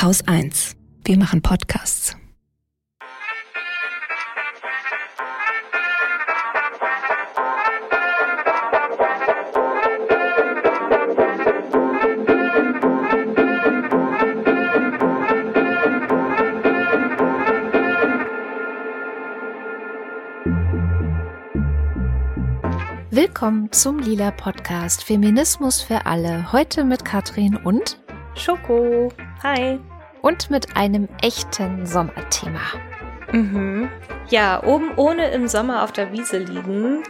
[0.00, 0.76] Haus 1.
[1.04, 2.16] Wir machen Podcasts.
[23.10, 26.52] Willkommen zum Lila Podcast Feminismus für alle.
[26.52, 27.98] Heute mit Katrin und
[28.36, 29.10] Schoko.
[29.42, 29.78] Hi.
[30.20, 32.60] Und mit einem echten Sommerthema.
[33.30, 33.88] Mhm.
[34.30, 37.04] Ja, oben ohne im Sommer auf der Wiese liegen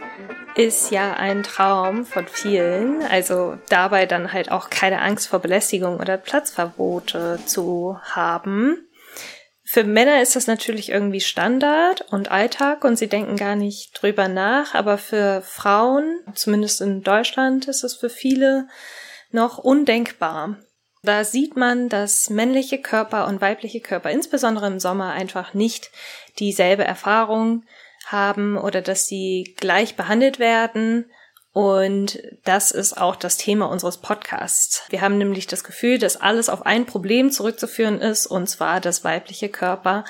[0.55, 3.01] ist ja ein Traum von vielen.
[3.03, 8.87] Also dabei dann halt auch keine Angst vor Belästigung oder Platzverbote zu haben.
[9.63, 14.27] Für Männer ist das natürlich irgendwie Standard und Alltag und sie denken gar nicht drüber
[14.27, 18.67] nach, aber für Frauen, zumindest in Deutschland, ist es für viele
[19.31, 20.57] noch undenkbar.
[21.01, 25.91] Da sieht man, dass männliche Körper und weibliche Körper, insbesondere im Sommer, einfach nicht
[26.39, 27.63] dieselbe Erfahrung
[28.05, 31.09] haben oder dass sie gleich behandelt werden.
[31.51, 34.83] Und das ist auch das Thema unseres Podcasts.
[34.89, 39.03] Wir haben nämlich das Gefühl, dass alles auf ein Problem zurückzuführen ist, und zwar, dass
[39.03, 40.05] weibliche Körper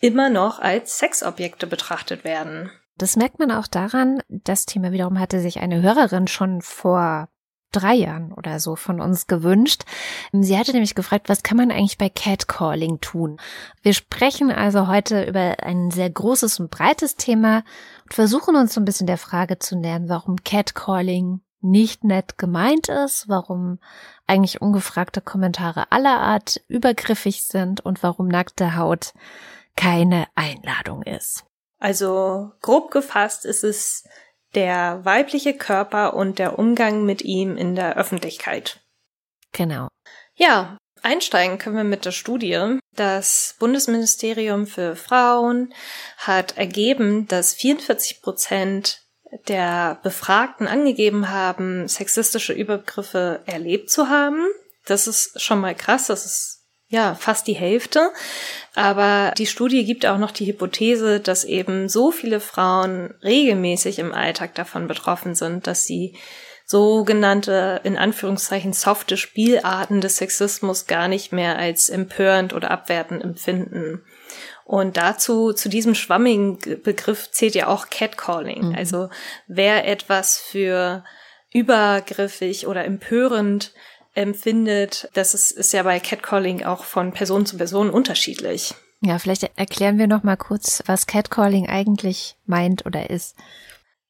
[0.00, 2.70] immer noch als Sexobjekte betrachtet werden.
[2.96, 7.28] Das merkt man auch daran, das Thema wiederum hatte sich eine Hörerin schon vor
[7.72, 9.82] drei Jahren oder so von uns gewünscht.
[10.32, 13.38] Sie hatte nämlich gefragt, was kann man eigentlich bei Catcalling tun?
[13.82, 17.64] Wir sprechen also heute über ein sehr großes und breites Thema
[18.04, 22.88] und versuchen uns so ein bisschen der Frage zu nähern, warum Catcalling nicht nett gemeint
[22.88, 23.78] ist, warum
[24.26, 29.12] eigentlich ungefragte Kommentare aller Art übergriffig sind und warum nackte Haut
[29.76, 31.44] keine Einladung ist.
[31.78, 34.04] Also grob gefasst ist es
[34.54, 38.80] der weibliche Körper und der Umgang mit ihm in der Öffentlichkeit.
[39.52, 39.88] Genau.
[40.34, 42.78] Ja, einsteigen können wir mit der Studie.
[42.94, 45.72] Das Bundesministerium für Frauen
[46.16, 49.02] hat ergeben, dass 44 Prozent
[49.48, 54.44] der Befragten angegeben haben, sexistische Übergriffe erlebt zu haben.
[54.86, 56.59] Das ist schon mal krass, das ist
[56.90, 58.10] ja, fast die Hälfte.
[58.74, 64.12] Aber die Studie gibt auch noch die Hypothese, dass eben so viele Frauen regelmäßig im
[64.12, 66.16] Alltag davon betroffen sind, dass sie
[66.66, 74.02] sogenannte, in Anführungszeichen, softe Spielarten des Sexismus gar nicht mehr als empörend oder abwertend empfinden.
[74.64, 78.68] Und dazu, zu diesem schwammigen Begriff zählt ja auch Catcalling.
[78.68, 78.74] Mhm.
[78.76, 79.10] Also
[79.48, 81.04] wer etwas für
[81.52, 83.72] übergriffig oder empörend
[84.14, 88.74] empfindet, das ist, ist ja bei Catcalling auch von Person zu Person unterschiedlich.
[89.02, 93.34] Ja, vielleicht erklären wir noch mal kurz, was Catcalling eigentlich meint oder ist.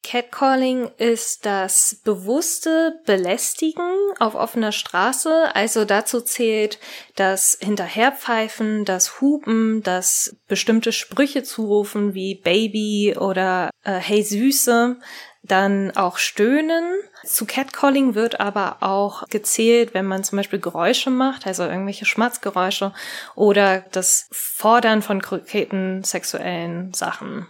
[0.03, 5.55] Catcalling ist das bewusste Belästigen auf offener Straße.
[5.55, 6.79] Also dazu zählt
[7.17, 14.97] das Hinterherpfeifen, das Hupen, das bestimmte Sprüche zurufen wie Baby oder äh, Hey Süße,
[15.43, 16.85] dann auch Stöhnen.
[17.25, 22.93] Zu Catcalling wird aber auch gezählt, wenn man zum Beispiel Geräusche macht, also irgendwelche Schmatzgeräusche
[23.35, 27.47] oder das Fordern von konkreten sexuellen Sachen.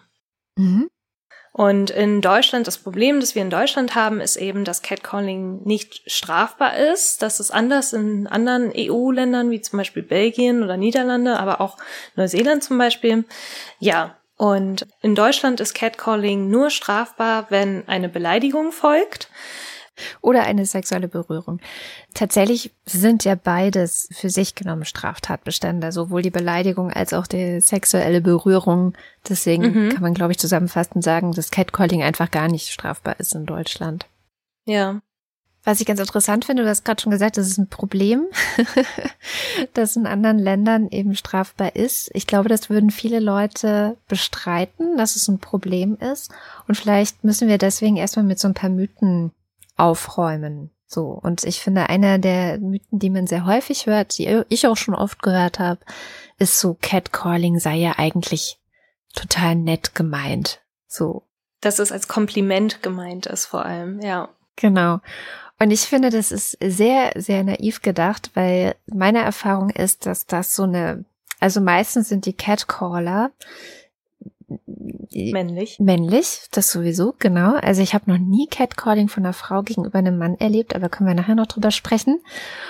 [0.56, 0.91] Mhm.
[1.53, 6.03] Und in Deutschland, das Problem, das wir in Deutschland haben, ist eben, dass Catcalling nicht
[6.06, 7.22] strafbar ist.
[7.22, 11.77] Das ist anders in anderen EU-Ländern, wie zum Beispiel Belgien oder Niederlande, aber auch
[12.15, 13.25] Neuseeland zum Beispiel.
[13.81, 19.28] Ja, und in Deutschland ist Catcalling nur strafbar, wenn eine Beleidigung folgt.
[20.21, 21.61] Oder eine sexuelle Berührung.
[22.15, 28.21] Tatsächlich sind ja beides für sich genommen Straftatbestände, sowohl die Beleidigung als auch die sexuelle
[28.21, 28.94] Berührung.
[29.28, 29.88] Deswegen mhm.
[29.91, 34.06] kann man, glaube ich, zusammenfassend sagen, dass Catcalling einfach gar nicht strafbar ist in Deutschland.
[34.66, 35.00] Ja.
[35.62, 38.27] Was ich ganz interessant finde, du hast gerade schon gesagt, das ist ein Problem,
[39.75, 42.11] das in anderen Ländern eben strafbar ist.
[42.15, 46.32] Ich glaube, das würden viele Leute bestreiten, dass es ein Problem ist.
[46.67, 49.32] Und vielleicht müssen wir deswegen erstmal mit so ein paar Mythen
[49.81, 50.71] aufräumen.
[50.87, 51.07] So.
[51.07, 54.94] Und ich finde, einer der Mythen, die man sehr häufig hört, die ich auch schon
[54.94, 55.81] oft gehört habe,
[56.38, 58.59] ist so, Catcalling sei ja eigentlich
[59.15, 60.61] total nett gemeint.
[60.87, 61.23] So.
[61.61, 64.31] Dass es als Kompliment gemeint ist, vor allem, ja.
[64.56, 65.00] Genau.
[65.59, 70.56] Und ich finde, das ist sehr, sehr naiv gedacht, weil meine Erfahrung ist, dass das
[70.56, 71.05] so eine,
[71.38, 73.31] also meistens sind die Catcaller
[75.12, 75.78] männlich.
[75.78, 77.55] Männlich, das sowieso, genau.
[77.56, 81.08] Also ich habe noch nie Catcalling von einer Frau gegenüber einem Mann erlebt, aber können
[81.08, 82.20] wir nachher noch drüber sprechen.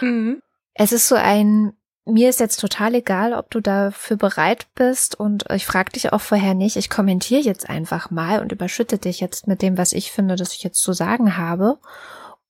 [0.00, 0.40] Mhm.
[0.74, 1.72] Es ist so ein,
[2.06, 6.20] mir ist jetzt total egal, ob du dafür bereit bist und ich frage dich auch
[6.20, 6.76] vorher nicht.
[6.76, 10.54] Ich kommentiere jetzt einfach mal und überschütte dich jetzt mit dem, was ich finde, dass
[10.54, 11.78] ich jetzt zu sagen habe.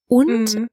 [0.07, 0.69] Und mhm.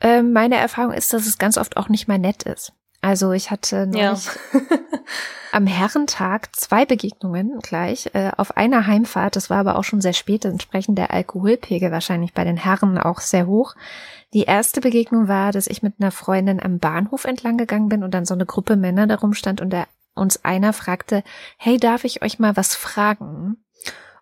[0.00, 2.72] äh, meine Erfahrung ist, dass es ganz oft auch nicht mal nett ist.
[3.00, 4.60] Also ich hatte neulich ja.
[5.52, 9.36] am Herrentag zwei Begegnungen gleich äh, auf einer Heimfahrt.
[9.36, 13.20] Das war aber auch schon sehr spät, entsprechend der Alkoholpegel wahrscheinlich bei den Herren auch
[13.20, 13.74] sehr hoch.
[14.34, 18.12] Die erste Begegnung war, dass ich mit einer Freundin am Bahnhof entlang gegangen bin und
[18.12, 21.22] dann so eine Gruppe Männer darum stand und der uns einer fragte,
[21.56, 23.56] hey, darf ich euch mal was fragen?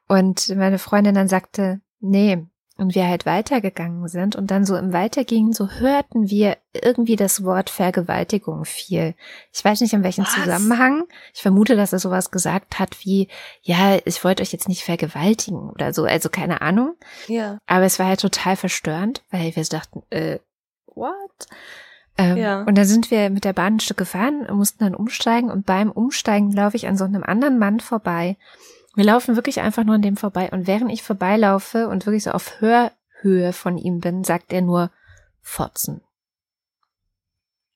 [0.07, 2.47] Und meine Freundin dann sagte, nee,
[2.79, 7.43] und wir halt weitergegangen sind und dann so im Weitergehen, so hörten wir irgendwie das
[7.43, 9.15] Wort Vergewaltigung viel.
[9.53, 10.35] Ich weiß nicht in welchem Was?
[10.35, 11.05] Zusammenhang.
[11.35, 13.29] Ich vermute, dass er sowas gesagt hat wie,
[13.63, 16.95] ja, ich wollte euch jetzt nicht vergewaltigen oder so, also keine Ahnung.
[17.29, 17.59] Ja.
[17.67, 20.39] Aber es war halt total verstörend, weil wir dachten, äh,
[20.87, 21.49] what?
[22.19, 22.63] Ähm, ja.
[22.63, 25.91] Und dann sind wir mit der Bahn ein Stück gefahren, mussten dann umsteigen und beim
[25.91, 28.37] Umsteigen laufe ich an so einem anderen Mann vorbei
[28.97, 32.31] wir laufen wirklich einfach nur an dem vorbei und während ich vorbeilaufe und wirklich so
[32.33, 34.91] auf Hörhöhe von ihm bin, sagt er nur
[35.43, 36.01] Fotzen.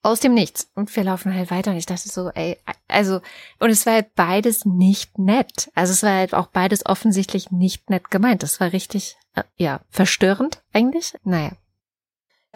[0.03, 0.71] Aus dem Nichts.
[0.73, 2.57] Und wir laufen halt weiter und ich dachte so, ey,
[2.87, 3.21] also,
[3.59, 5.71] und es war halt beides nicht nett.
[5.75, 8.41] Also es war halt auch beides offensichtlich nicht nett gemeint.
[8.41, 11.13] Das war richtig, äh, ja, verstörend eigentlich.
[11.23, 11.51] Naja.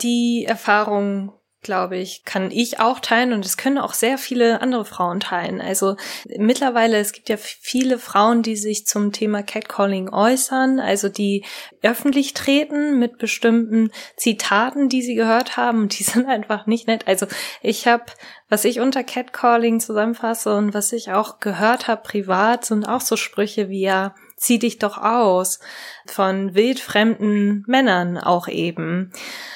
[0.02, 1.34] Die Erfahrung
[1.66, 5.60] glaube ich, kann ich auch teilen und es können auch sehr viele andere Frauen teilen.
[5.60, 5.98] Also
[6.38, 11.44] mittlerweile, es gibt ja viele Frauen, die sich zum Thema Catcalling äußern, also die
[11.82, 17.08] öffentlich treten mit bestimmten Zitaten, die sie gehört haben und die sind einfach nicht nett.
[17.08, 17.26] Also
[17.62, 18.06] ich habe,
[18.48, 23.18] was ich unter Catcalling zusammenfasse und was ich auch gehört habe privat, sind auch so
[23.18, 24.14] Sprüche wie ja,
[24.46, 25.60] zieh dich doch aus
[26.06, 29.12] von wildfremden Männern auch eben.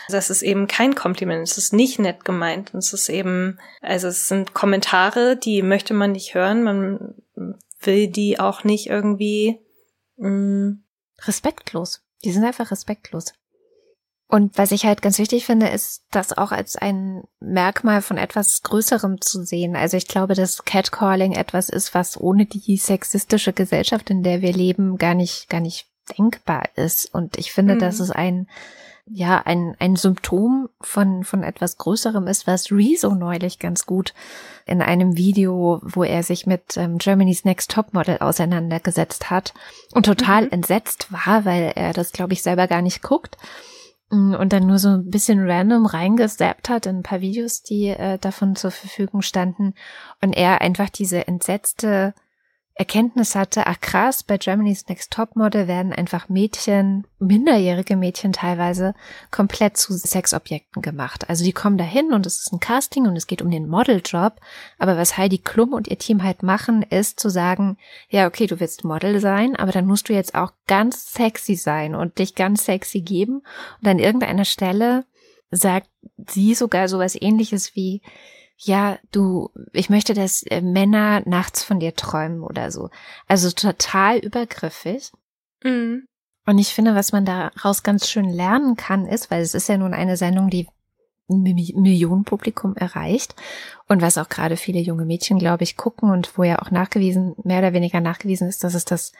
[0.10, 2.74] Das ist eben kein Kompliment, es ist nicht nett gemeint.
[2.74, 7.16] Es ist eben, also es sind Kommentare, die möchte man nicht hören, man
[7.82, 9.60] will die auch nicht irgendwie
[10.18, 10.84] mh, mm,
[11.26, 12.02] respektlos.
[12.24, 13.34] Die sind einfach respektlos.
[14.31, 18.62] Und was ich halt ganz wichtig finde, ist, das auch als ein Merkmal von etwas
[18.62, 19.76] Größerem zu sehen.
[19.76, 24.54] Also ich glaube, dass Catcalling etwas ist, was ohne die sexistische Gesellschaft, in der wir
[24.54, 27.12] leben, gar nicht, gar nicht denkbar ist.
[27.12, 27.80] Und ich finde, mhm.
[27.80, 28.48] dass es ein,
[29.08, 34.14] ja, ein, ein Symptom von, von etwas Größerem ist, was Rezo neulich ganz gut
[34.68, 39.56] in einem Video, wo er sich mit ähm, Germany's Next Topmodel auseinandergesetzt hat
[39.96, 40.52] und total mhm.
[40.52, 43.36] entsetzt war, weil er das, glaube ich, selber gar nicht guckt
[44.10, 48.18] und dann nur so ein bisschen random reingesappt hat in ein paar Videos, die äh,
[48.18, 49.74] davon zur Verfügung standen.
[50.22, 52.14] Und er einfach diese entsetzte
[52.80, 58.94] Erkenntnis hatte, ach krass, bei Germany's Next Topmodel werden einfach Mädchen, minderjährige Mädchen teilweise,
[59.31, 61.30] komplett zu Sexobjekten gemacht.
[61.30, 64.40] Also die kommen dahin und es ist ein Casting und es geht um den Modeljob.
[64.78, 67.78] Aber was Heidi Klum und ihr Team halt machen, ist zu sagen,
[68.08, 71.96] ja, okay, du willst Model sein, aber dann musst du jetzt auch ganz sexy sein
[71.96, 73.42] und dich ganz sexy geben.
[73.81, 75.04] Und an irgendeiner Stelle
[75.52, 75.90] sagt
[76.28, 78.02] sie sogar sowas ähnliches wie,
[78.62, 82.90] ja, du, ich möchte, dass äh, Männer nachts von dir träumen oder so.
[83.28, 85.12] Also total übergriffig.
[85.64, 86.06] Mhm.
[86.46, 89.78] Und ich finde, was man daraus ganz schön lernen kann, ist, weil es ist ja
[89.78, 90.68] nun eine Sendung, die
[91.30, 93.36] ein Millionenpublikum erreicht
[93.88, 97.36] und was auch gerade viele junge Mädchen, glaube ich, gucken und wo ja auch nachgewiesen,
[97.44, 99.14] mehr oder weniger nachgewiesen ist, dass es das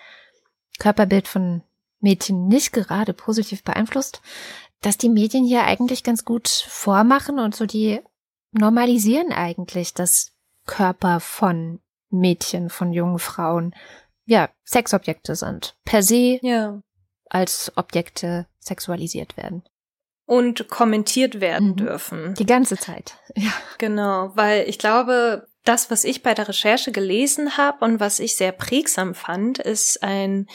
[0.80, 1.62] Körperbild von
[2.00, 4.22] Mädchen nicht gerade positiv beeinflusst,
[4.82, 8.02] dass die Medien hier eigentlich ganz gut vormachen und so die
[8.52, 10.32] normalisieren eigentlich das
[10.66, 11.80] Körper von
[12.10, 13.76] Mädchen, von jungen Frauen,
[14.26, 15.76] ja, Sexobjekte sind.
[15.86, 16.82] Per se ja.
[17.30, 19.64] als Objekte sexualisiert werden.
[20.26, 21.76] Und kommentiert werden mhm.
[21.78, 22.34] dürfen.
[22.36, 23.16] Die ganze Zeit.
[23.36, 23.52] Ja.
[23.78, 28.36] Genau, weil ich glaube, das, was ich bei der Recherche gelesen habe und was ich
[28.36, 30.48] sehr prägsam fand, ist ein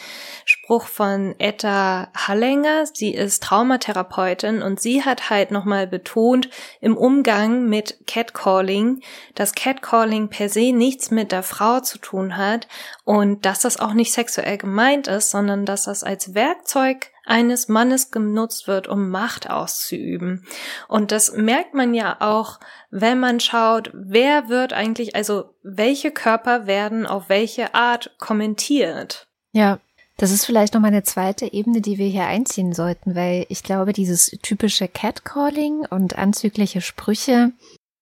[0.44, 2.86] Spruch von Etta Hallenger.
[2.92, 6.48] Sie ist Traumatherapeutin und sie hat halt nochmal betont
[6.80, 9.02] im Umgang mit Catcalling,
[9.34, 12.66] dass Catcalling per se nichts mit der Frau zu tun hat
[13.04, 18.10] und dass das auch nicht sexuell gemeint ist, sondern dass das als Werkzeug eines Mannes
[18.10, 20.46] genutzt wird, um Macht auszuüben.
[20.88, 26.66] Und das merkt man ja auch, wenn man schaut, wer wird eigentlich, also welche Körper
[26.66, 29.26] werden auf welche Art kommentiert.
[29.52, 29.78] Ja,
[30.16, 33.62] das ist vielleicht noch mal eine zweite Ebene, die wir hier einziehen sollten, weil ich
[33.62, 37.52] glaube, dieses typische Catcalling und anzügliche Sprüche,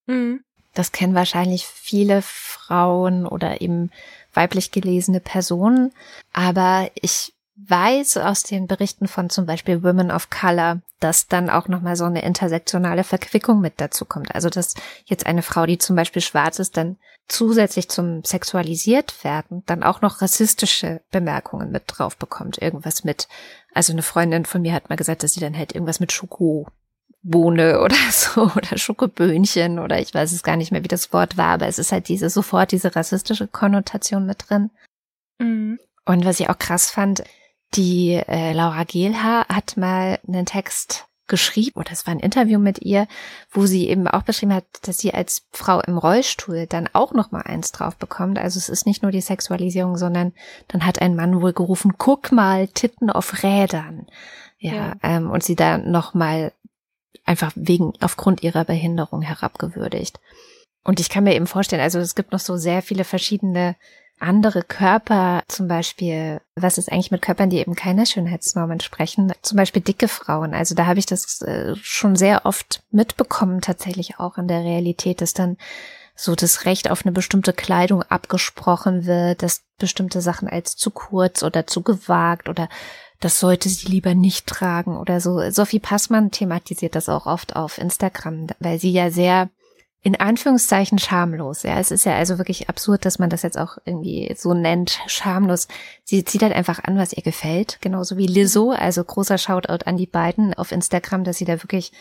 [0.06, 0.42] mhm.
[0.74, 3.90] das kennen wahrscheinlich viele Frauen oder eben
[4.34, 5.92] weiblich gelesene Personen.
[6.32, 11.68] Aber ich weiß aus den Berichten von zum Beispiel Women of Color, dass dann auch
[11.68, 14.34] nochmal so eine intersektionale Verquickung mit dazu kommt.
[14.34, 16.96] Also, dass jetzt eine Frau, die zum Beispiel schwarz ist, dann
[17.28, 22.60] zusätzlich zum sexualisiert werden, dann auch noch rassistische Bemerkungen mit drauf bekommt.
[22.60, 23.28] Irgendwas mit,
[23.74, 26.66] also eine Freundin von mir hat mal gesagt, dass sie dann halt irgendwas mit Schoko
[27.22, 31.36] Schokebohne oder so oder Schokoböhnchen oder ich weiß es gar nicht mehr, wie das Wort
[31.36, 34.70] war, aber es ist halt diese sofort diese rassistische Konnotation mit drin.
[35.38, 35.78] Mhm.
[36.04, 37.22] Und was ich auch krass fand,
[37.74, 42.82] die äh, Laura Gehlhaar hat mal einen Text geschrieben, oder es war ein Interview mit
[42.82, 43.06] ihr,
[43.50, 47.30] wo sie eben auch beschrieben hat, dass sie als Frau im Rollstuhl dann auch noch
[47.30, 48.38] mal eins drauf bekommt.
[48.38, 50.32] Also es ist nicht nur die Sexualisierung, sondern
[50.68, 54.06] dann hat ein Mann wohl gerufen, guck mal, Titten auf Rädern.
[54.58, 54.92] Ja, ja.
[55.02, 56.52] Ähm, und sie da noch mal
[57.24, 60.20] einfach wegen, aufgrund ihrer Behinderung herabgewürdigt.
[60.84, 63.76] Und ich kann mir eben vorstellen, also es gibt noch so sehr viele verschiedene
[64.22, 69.56] andere Körper, zum Beispiel, was ist eigentlich mit Körpern, die eben keine Schönheitsnorm entsprechen, zum
[69.56, 70.54] Beispiel dicke Frauen.
[70.54, 75.20] Also da habe ich das äh, schon sehr oft mitbekommen, tatsächlich auch in der Realität,
[75.20, 75.56] dass dann
[76.14, 81.42] so das Recht auf eine bestimmte Kleidung abgesprochen wird, dass bestimmte Sachen als zu kurz
[81.42, 82.68] oder zu gewagt oder
[83.20, 85.50] das sollte sie lieber nicht tragen oder so.
[85.50, 89.48] Sophie Passmann thematisiert das auch oft auf Instagram, weil sie ja sehr
[90.02, 91.62] in Anführungszeichen schamlos.
[91.62, 94.98] Ja, es ist ja also wirklich absurd, dass man das jetzt auch irgendwie so nennt,
[95.06, 95.68] schamlos.
[96.02, 98.70] Sie zieht halt einfach an, was ihr gefällt, genauso wie Lizzo.
[98.70, 101.92] Also großer Shoutout an die beiden auf Instagram, dass sie da wirklich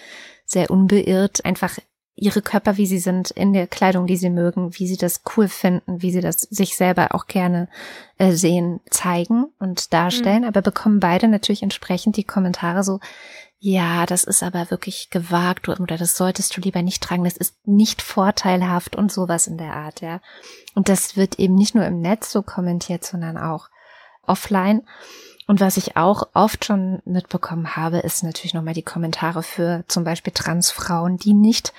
[0.46, 1.78] sehr unbeirrt einfach
[2.16, 5.48] ihre Körper, wie sie sind, in der Kleidung, die sie mögen, wie sie das cool
[5.48, 7.70] finden, wie sie das sich selber auch gerne
[8.18, 10.48] äh, sehen, zeigen und darstellen, mhm.
[10.48, 13.00] aber bekommen beide natürlich entsprechend die Kommentare so,
[13.64, 17.56] ja, das ist aber wirklich gewagt oder das solltest du lieber nicht tragen, das ist
[17.68, 20.20] nicht vorteilhaft und sowas in der Art, ja.
[20.74, 23.70] Und das wird eben nicht nur im Netz so kommentiert, sondern auch
[24.26, 24.82] offline.
[25.46, 30.04] Und was ich auch oft schon mitbekommen habe, ist natürlich nochmal die Kommentare für zum
[30.04, 31.72] Beispiel Transfrauen, die nicht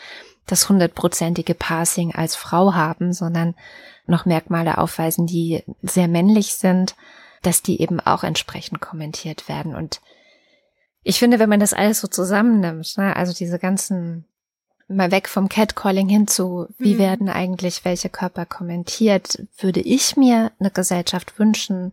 [0.47, 3.57] das hundertprozentige Passing als Frau haben, sondern
[4.07, 6.95] noch Merkmale aufweisen, die sehr männlich sind,
[7.43, 9.75] dass die eben auch entsprechend kommentiert werden.
[9.75, 10.01] Und
[11.03, 14.27] ich finde, wenn man das alles so zusammennimmt, ne, also diese ganzen
[14.89, 16.99] mal weg vom Catcalling hin zu, wie mhm.
[16.99, 21.93] werden eigentlich welche Körper kommentiert, würde ich mir eine Gesellschaft wünschen,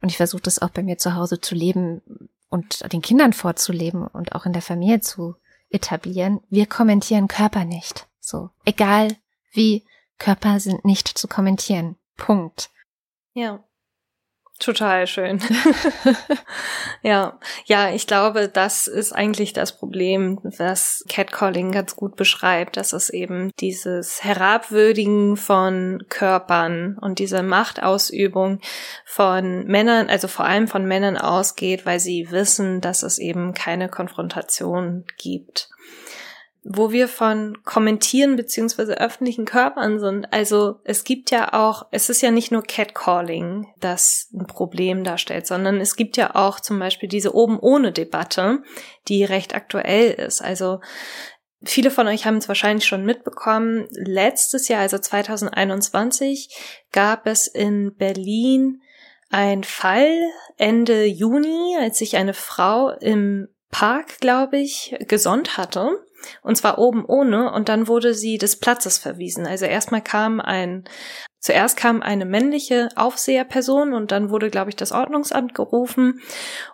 [0.00, 2.02] und ich versuche das auch bei mir zu Hause zu leben
[2.48, 5.34] und den Kindern vorzuleben und auch in der Familie zu
[5.70, 6.40] etablieren.
[6.48, 8.06] Wir kommentieren Körper nicht.
[8.20, 9.08] So, egal
[9.52, 9.84] wie,
[10.18, 11.96] Körper sind nicht zu kommentieren.
[12.16, 12.70] Punkt.
[13.34, 13.62] Ja.
[14.58, 15.40] Total schön.
[17.02, 22.92] ja, ja, ich glaube, das ist eigentlich das Problem, was Catcalling ganz gut beschreibt, dass
[22.92, 28.60] es eben dieses Herabwürdigen von Körpern und diese Machtausübung
[29.04, 33.88] von Männern, also vor allem von Männern ausgeht, weil sie wissen, dass es eben keine
[33.88, 35.68] Konfrontation gibt
[36.70, 40.32] wo wir von kommentieren beziehungsweise öffentlichen Körpern sind.
[40.32, 45.46] Also es gibt ja auch, es ist ja nicht nur Catcalling, das ein Problem darstellt,
[45.46, 48.62] sondern es gibt ja auch zum Beispiel diese oben ohne Debatte,
[49.08, 50.42] die recht aktuell ist.
[50.42, 50.80] Also
[51.64, 53.88] Viele von euch haben es wahrscheinlich schon mitbekommen.
[53.90, 56.56] Letztes Jahr, also 2021,
[56.92, 58.80] gab es in Berlin
[59.28, 60.16] ein Fall
[60.56, 65.98] Ende Juni, als sich eine Frau im Park, glaube ich, gesonnt hatte
[66.42, 67.52] und zwar oben ohne.
[67.52, 69.46] Und dann wurde sie des Platzes verwiesen.
[69.46, 70.84] Also erstmal kam ein,
[71.38, 76.20] zuerst kam eine männliche Aufseherperson und dann wurde, glaube ich, das Ordnungsamt gerufen.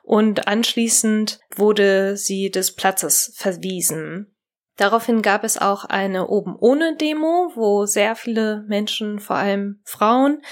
[0.02, 4.34] Und anschließend wurde sie des Platzes verwiesen.
[4.76, 10.42] Daraufhin gab es auch eine oben ohne Demo, wo sehr viele Menschen, vor allem Frauen,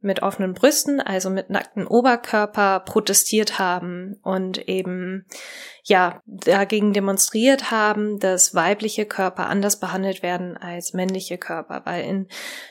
[0.00, 5.26] mit offenen Brüsten, also mit nackten Oberkörper protestiert haben und eben
[5.82, 12.28] ja dagegen demonstriert haben, dass weibliche Körper anders behandelt werden als männliche Körper, weil in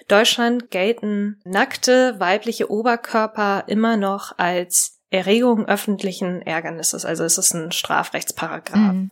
[0.07, 7.71] Deutschland gelten nackte weibliche Oberkörper immer noch als Erregung öffentlichen Ärgernisses, also es ist ein
[7.71, 8.93] Strafrechtsparagraph.
[8.93, 9.09] Mhm.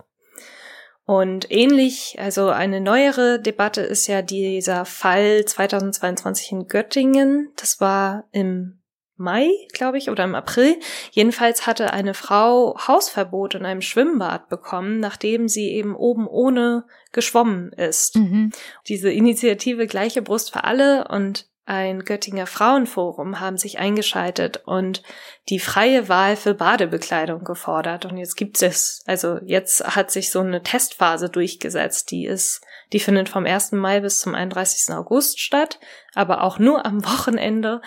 [1.05, 7.51] Und ähnlich, also eine neuere Debatte ist ja dieser Fall 2022 in Göttingen.
[7.57, 8.79] Das war im
[9.17, 10.75] Mai, glaube ich, oder im April.
[11.11, 17.71] Jedenfalls hatte eine Frau Hausverbot in einem Schwimmbad bekommen, nachdem sie eben oben ohne geschwommen
[17.71, 18.17] ist.
[18.17, 18.51] Mhm.
[18.87, 25.01] Diese Initiative Gleiche Brust für alle und ein Göttinger Frauenforum haben sich eingeschaltet und
[25.49, 28.05] die freie Wahl für Badebekleidung gefordert.
[28.05, 32.11] Und jetzt gibt es, also jetzt hat sich so eine Testphase durchgesetzt.
[32.11, 32.61] Die ist,
[32.93, 33.71] die findet vom 1.
[33.71, 34.93] Mai bis zum 31.
[34.93, 35.79] August statt,
[36.13, 37.81] aber auch nur am Wochenende.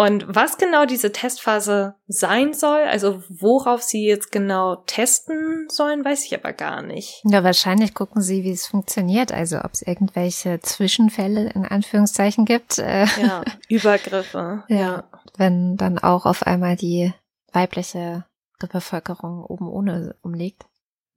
[0.00, 6.24] Und was genau diese Testphase sein soll, also worauf sie jetzt genau testen sollen, weiß
[6.24, 7.20] ich aber gar nicht.
[7.24, 12.78] Ja, wahrscheinlich gucken sie, wie es funktioniert, also ob es irgendwelche Zwischenfälle in Anführungszeichen gibt.
[12.78, 14.62] Äh, ja, Übergriffe.
[14.68, 15.02] ja,
[15.36, 17.12] wenn dann auch auf einmal die
[17.52, 18.24] weibliche
[18.70, 20.64] Bevölkerung oben ohne umliegt.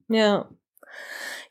[0.08, 0.48] Ja.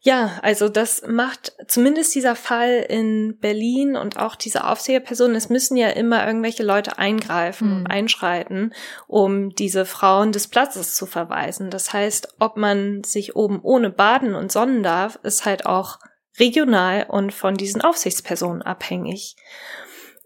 [0.03, 5.77] Ja, also das macht zumindest dieser Fall in Berlin und auch diese Aufseherpersonen, es müssen
[5.77, 7.75] ja immer irgendwelche Leute eingreifen mhm.
[7.77, 8.73] und einschreiten,
[9.07, 11.69] um diese Frauen des Platzes zu verweisen.
[11.69, 15.99] Das heißt, ob man sich oben ohne baden und sonnen darf, ist halt auch
[16.39, 19.35] regional und von diesen Aufsichtspersonen abhängig.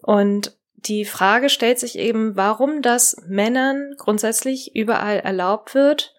[0.00, 6.14] Und die Frage stellt sich eben, warum das Männern grundsätzlich überall erlaubt wird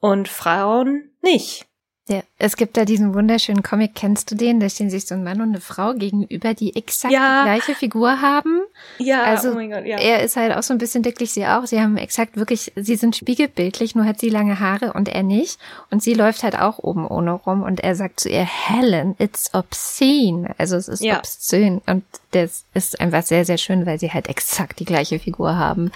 [0.00, 1.66] und Frauen nicht.
[2.08, 4.58] Ja, es gibt da diesen wunderschönen Comic, kennst du den?
[4.58, 7.42] Da stehen sich so ein Mann und eine Frau gegenüber, die exakt ja.
[7.42, 8.62] die gleiche Figur haben.
[8.98, 9.98] Ja, also oh mein Gott, ja.
[9.98, 11.64] Er ist halt auch so ein bisschen dicklich, sie auch.
[11.64, 15.60] Sie haben exakt wirklich, sie sind spiegelbildlich, nur hat sie lange Haare und er nicht.
[15.92, 19.54] Und sie läuft halt auch oben ohne rum und er sagt zu ihr, Helen, it's
[19.54, 20.56] obscene.
[20.58, 21.18] Also es ist ja.
[21.18, 21.82] obszön.
[21.86, 25.92] Und das ist einfach sehr, sehr schön, weil sie halt exakt die gleiche Figur haben.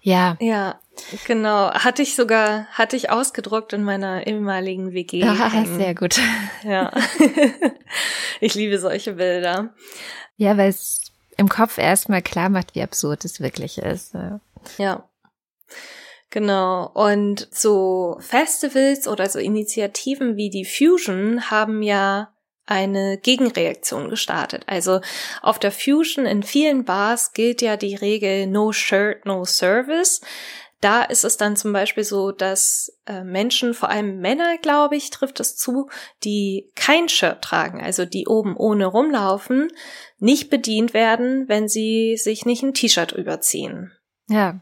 [0.00, 0.36] Ja.
[0.40, 0.76] Ja,
[1.26, 5.22] Genau, hatte ich sogar, hatte ich ausgedruckt in meiner ehemaligen WG.
[5.24, 6.18] Ah, sehr gut.
[6.64, 6.90] Ja.
[8.40, 9.72] ich liebe solche Bilder.
[10.36, 14.14] Ja, weil es im Kopf erstmal klar macht, wie absurd es wirklich ist.
[14.78, 15.08] Ja.
[16.30, 16.90] Genau.
[16.92, 22.32] Und so Festivals oder so Initiativen wie die Fusion haben ja
[22.66, 24.64] eine Gegenreaktion gestartet.
[24.66, 25.00] Also
[25.40, 30.20] auf der Fusion in vielen Bars gilt ja die Regel No Shirt, No Service.
[30.80, 35.10] Da ist es dann zum Beispiel so, dass äh, Menschen, vor allem Männer, glaube ich,
[35.10, 35.88] trifft es zu,
[36.22, 39.68] die kein Shirt tragen, also die oben ohne rumlaufen,
[40.18, 43.92] nicht bedient werden, wenn sie sich nicht ein T-Shirt überziehen.
[44.28, 44.60] Ja.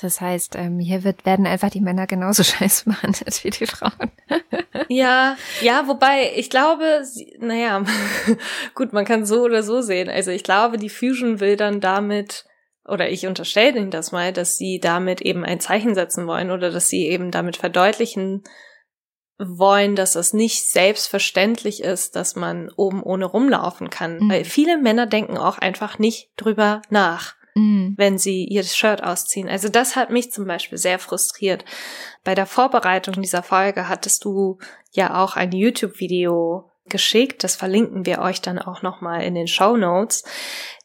[0.00, 4.10] Das heißt, ähm, hier wird, werden einfach die Männer genauso scheiße behandelt wie die Frauen.
[4.88, 7.82] ja, ja, wobei ich glaube, sie, naja,
[8.74, 10.08] gut, man kann so oder so sehen.
[10.08, 12.44] Also ich glaube, die Fusion will dann damit
[12.88, 16.70] oder ich unterstelle Ihnen das mal, dass Sie damit eben ein Zeichen setzen wollen oder
[16.70, 18.42] dass Sie eben damit verdeutlichen
[19.38, 24.18] wollen, dass es nicht selbstverständlich ist, dass man oben ohne rumlaufen kann.
[24.18, 24.30] Mhm.
[24.30, 27.94] Weil viele Männer denken auch einfach nicht drüber nach, mhm.
[27.96, 29.48] wenn sie ihr Shirt ausziehen.
[29.48, 31.64] Also das hat mich zum Beispiel sehr frustriert.
[32.24, 34.58] Bei der Vorbereitung dieser Folge hattest du
[34.92, 37.44] ja auch ein YouTube-Video geschickt.
[37.44, 40.24] Das verlinken wir euch dann auch nochmal in den Show Notes.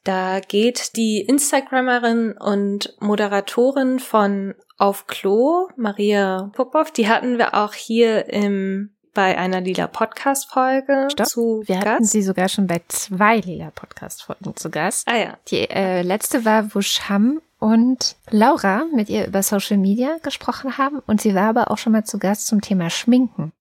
[0.04, 7.74] Da geht die Instagrammerin und Moderatorin von Auf Klo, Maria Popov, die hatten wir auch
[7.74, 11.88] hier im bei einer Lila Podcast Folge zu wir Gast.
[11.88, 15.08] hatten sie sogar schon bei zwei Lila Podcast Folgen zu Gast.
[15.08, 15.38] Ah ja.
[15.50, 21.00] Die äh, letzte war, wo Sham und Laura mit ihr über Social Media gesprochen haben
[21.08, 23.52] und sie war aber auch schon mal zu Gast zum Thema Schminken.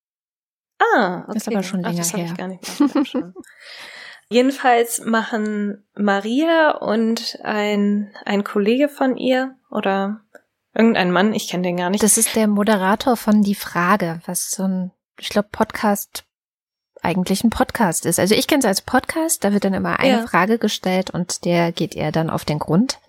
[0.78, 1.32] Ah, okay.
[1.34, 2.24] Das ist aber schon länger Ach, das her.
[2.26, 2.64] Ich gar nicht
[4.32, 10.20] Jedenfalls machen Maria und ein, ein Kollege von ihr oder
[10.72, 12.02] irgendein Mann, ich kenne den gar nicht.
[12.04, 16.24] Das ist der Moderator von Die Frage, was so ein, ich glaube, Podcast
[17.02, 18.20] eigentlich ein Podcast ist.
[18.20, 20.26] Also ich kenne es als Podcast, da wird dann immer eine ja.
[20.26, 23.00] Frage gestellt und der geht eher dann auf den Grund.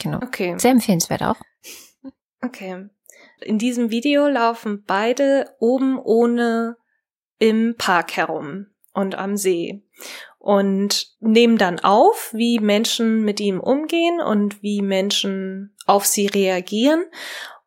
[0.00, 0.18] Genau.
[0.18, 0.54] Okay.
[0.58, 1.36] Sehr empfehlenswert auch.
[2.40, 2.88] Okay.
[3.40, 6.76] In diesem Video laufen beide oben ohne
[7.38, 8.66] im Park herum
[8.98, 9.82] und am See
[10.38, 17.04] und nehmen dann auf, wie Menschen mit ihm umgehen und wie Menschen auf sie reagieren.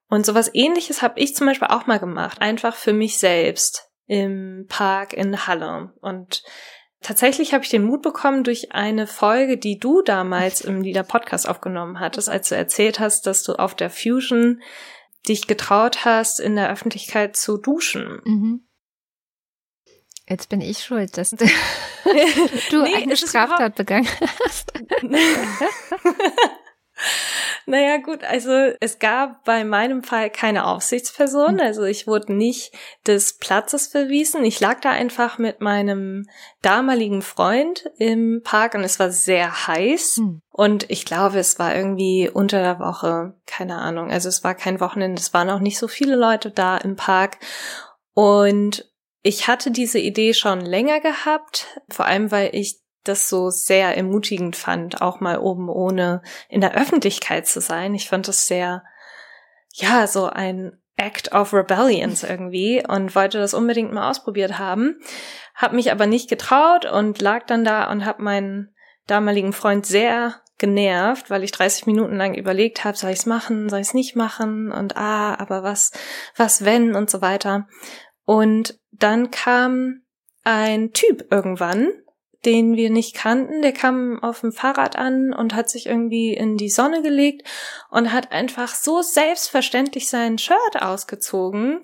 [0.10, 4.66] Und sowas ähnliches habe ich zum Beispiel auch mal gemacht, einfach für mich selbst im
[4.68, 5.94] Park in Halle.
[6.02, 6.44] Und
[7.02, 11.48] tatsächlich habe ich den Mut bekommen durch eine Folge, die du damals im Lieder Podcast
[11.48, 14.62] aufgenommen hattest, als du erzählt hast, dass du auf der Fusion
[15.30, 18.22] dich getraut hast, in der Öffentlichkeit zu duschen.
[18.26, 18.68] Mhm.
[20.32, 21.46] Jetzt bin ich schuld, dass du,
[22.70, 24.08] du nee, eine Straftat begangen
[24.46, 24.72] hast.
[27.66, 31.60] naja, gut, also es gab bei meinem Fall keine Aufsichtsperson, hm.
[31.60, 32.72] also ich wurde nicht
[33.06, 34.46] des Platzes verwiesen.
[34.46, 36.30] Ich lag da einfach mit meinem
[36.62, 40.16] damaligen Freund im Park und es war sehr heiß.
[40.16, 40.42] Hm.
[40.50, 44.10] Und ich glaube, es war irgendwie unter der Woche, keine Ahnung.
[44.10, 47.38] Also es war kein Wochenende, es waren auch nicht so viele Leute da im Park.
[48.14, 48.91] Und
[49.24, 54.56] ich hatte diese Idee schon länger gehabt, vor allem weil ich das so sehr ermutigend
[54.56, 57.96] fand, auch mal oben ohne in der Öffentlichkeit zu sein.
[57.96, 58.84] Ich fand das sehr,
[59.74, 65.00] ja, so ein Act of Rebellions irgendwie und wollte das unbedingt mal ausprobiert haben,
[65.56, 68.74] hab mich aber nicht getraut und lag dann da und hab meinen
[69.08, 73.68] damaligen Freund sehr genervt, weil ich 30 Minuten lang überlegt habe, soll ich es machen,
[73.68, 75.92] soll ich es nicht machen und ah, aber was,
[76.36, 77.68] was wenn und so weiter.
[78.26, 80.02] Und dann kam
[80.44, 81.90] ein Typ irgendwann,
[82.46, 86.58] den wir nicht kannten, der kam auf dem Fahrrad an und hat sich irgendwie in
[86.58, 87.48] die Sonne gelegt
[87.90, 91.82] und hat einfach so selbstverständlich sein Shirt ausgezogen,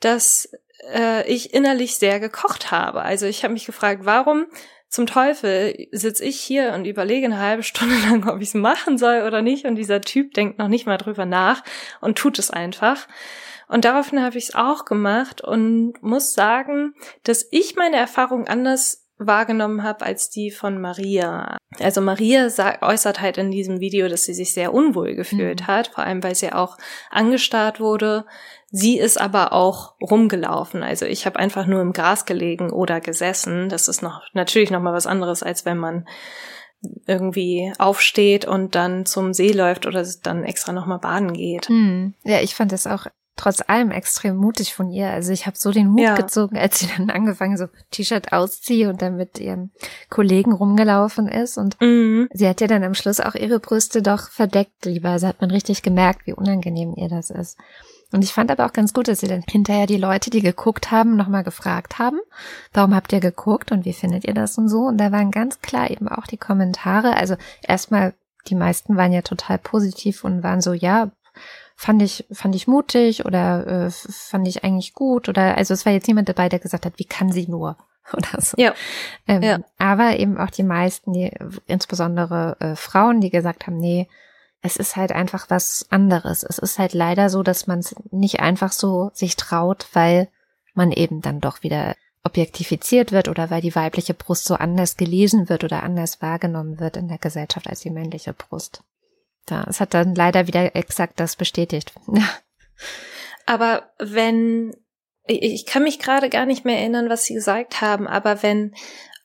[0.00, 0.48] dass
[0.92, 3.02] äh, ich innerlich sehr gekocht habe.
[3.02, 4.46] Also ich habe mich gefragt, warum
[4.88, 8.98] zum Teufel sitze ich hier und überlege eine halbe Stunde lang, ob ich es machen
[8.98, 9.64] soll oder nicht.
[9.64, 11.64] Und dieser Typ denkt noch nicht mal drüber nach
[12.00, 13.08] und tut es einfach.
[13.68, 19.06] Und daraufhin habe ich es auch gemacht und muss sagen, dass ich meine Erfahrung anders
[19.18, 21.56] wahrgenommen habe als die von Maria.
[21.80, 22.48] Also Maria
[22.82, 25.66] äußert halt in diesem Video, dass sie sich sehr unwohl gefühlt mhm.
[25.66, 26.76] hat, vor allem weil sie auch
[27.10, 28.26] angestarrt wurde.
[28.70, 30.82] Sie ist aber auch rumgelaufen.
[30.82, 33.68] Also ich habe einfach nur im Gras gelegen oder gesessen.
[33.68, 36.06] Das ist noch natürlich noch mal was anderes, als wenn man
[37.06, 41.70] irgendwie aufsteht und dann zum See läuft oder dann extra noch mal baden geht.
[41.70, 42.14] Mhm.
[42.22, 45.10] Ja, ich fand das auch trotz allem extrem mutig von ihr.
[45.10, 46.14] Also ich habe so den Hut ja.
[46.14, 49.70] gezogen, als sie dann angefangen so T-Shirt ausziehe und dann mit ihrem
[50.08, 51.58] Kollegen rumgelaufen ist.
[51.58, 52.28] Und mhm.
[52.32, 55.10] sie hat ja dann am Schluss auch ihre Brüste doch verdeckt lieber.
[55.10, 57.58] Also hat man richtig gemerkt, wie unangenehm ihr das ist.
[58.12, 60.90] Und ich fand aber auch ganz gut, dass sie dann hinterher die Leute, die geguckt
[60.90, 62.20] haben, nochmal gefragt haben,
[62.72, 64.82] warum habt ihr geguckt und wie findet ihr das und so.
[64.82, 67.16] Und da waren ganz klar eben auch die Kommentare.
[67.16, 68.14] Also erstmal,
[68.46, 71.10] die meisten waren ja total positiv und waren so, ja,
[71.76, 75.92] fand ich, fand ich mutig oder äh, fand ich eigentlich gut oder also es war
[75.92, 77.76] jetzt niemand dabei, der gesagt hat, wie kann sie nur
[78.12, 78.56] oder so.
[78.58, 78.74] Ja.
[79.28, 79.58] Ähm, ja.
[79.78, 81.30] Aber eben auch die meisten, die
[81.66, 84.08] insbesondere äh, Frauen, die gesagt haben, nee,
[84.62, 86.42] es ist halt einfach was anderes.
[86.42, 90.28] Es ist halt leider so, dass man es nicht einfach so sich traut, weil
[90.74, 95.48] man eben dann doch wieder objektifiziert wird oder weil die weibliche Brust so anders gelesen
[95.48, 98.82] wird oder anders wahrgenommen wird in der Gesellschaft als die männliche Brust.
[99.46, 101.92] Da, es hat dann leider wieder exakt das bestätigt.
[103.46, 104.76] aber wenn,
[105.26, 108.74] ich kann mich gerade gar nicht mehr erinnern, was Sie gesagt haben, aber wenn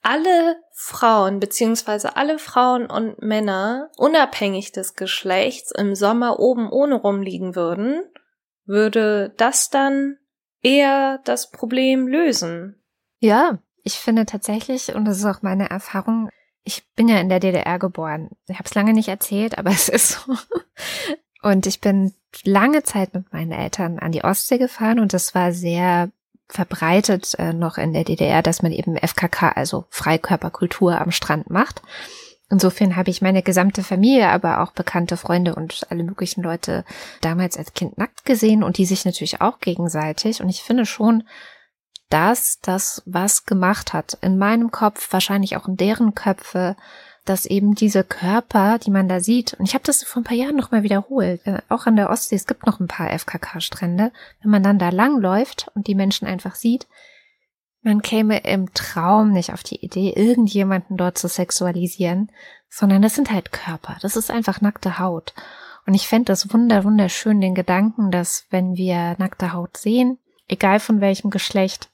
[0.04, 7.56] alle Frauen beziehungsweise alle Frauen und Männer unabhängig des Geschlechts im Sommer oben ohne rumliegen
[7.56, 8.04] würden,
[8.66, 10.18] würde das dann
[10.62, 12.82] eher das Problem lösen.
[13.20, 16.30] Ja, ich finde tatsächlich, und das ist auch meine Erfahrung,
[16.64, 18.30] ich bin ja in der DDR geboren.
[18.48, 20.36] Ich habe es lange nicht erzählt, aber es ist so.
[21.42, 25.52] Und ich bin lange Zeit mit meinen Eltern an die Ostsee gefahren und das war
[25.52, 26.12] sehr
[26.48, 31.82] verbreitet äh, noch in der DDR, dass man eben FKK, also Freikörperkultur am Strand macht.
[32.50, 36.84] Insofern habe ich meine gesamte Familie, aber auch bekannte Freunde und alle möglichen Leute
[37.22, 40.42] damals als Kind nackt gesehen und die sich natürlich auch gegenseitig.
[40.42, 41.24] Und ich finde schon,
[42.12, 44.18] dass das was gemacht hat.
[44.22, 46.76] In meinem Kopf, wahrscheinlich auch in deren Köpfe,
[47.26, 50.36] dass eben diese Körper, die man da sieht, und ich habe das vor ein paar
[50.36, 54.52] Jahren nochmal wiederholt, äh, auch an der Ostsee, es gibt noch ein paar FKK-Strände, wenn
[54.52, 56.88] man dann da langläuft und die Menschen einfach sieht,
[57.84, 62.32] man käme im Traum nicht auf die Idee, irgendjemanden dort zu sexualisieren,
[62.70, 65.34] sondern das sind halt Körper, das ist einfach nackte Haut.
[65.88, 70.80] Und ich fände das wunder, wunderschön, den Gedanken, dass wenn wir nackte Haut sehen, egal
[70.80, 71.90] von welchem Geschlecht,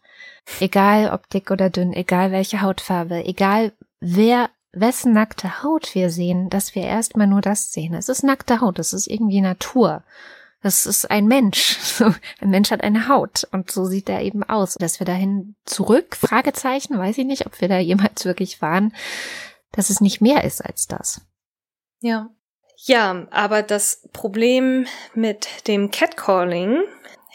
[0.60, 6.50] Egal ob dick oder dünn, egal welche Hautfarbe, egal wer, wessen nackte Haut wir sehen,
[6.50, 7.94] dass wir erstmal nur das sehen.
[7.94, 10.04] Es ist nackte Haut, es ist irgendwie Natur.
[10.64, 11.78] Das ist ein Mensch.
[12.42, 14.74] Ein Mensch hat eine Haut und so sieht er eben aus.
[14.74, 18.94] Dass wir dahin zurück, Fragezeichen, weiß ich nicht, ob wir da jemals wirklich waren,
[19.72, 21.22] dass es nicht mehr ist als das.
[22.02, 22.30] Ja.
[22.80, 26.84] Ja, aber das Problem mit dem Catcalling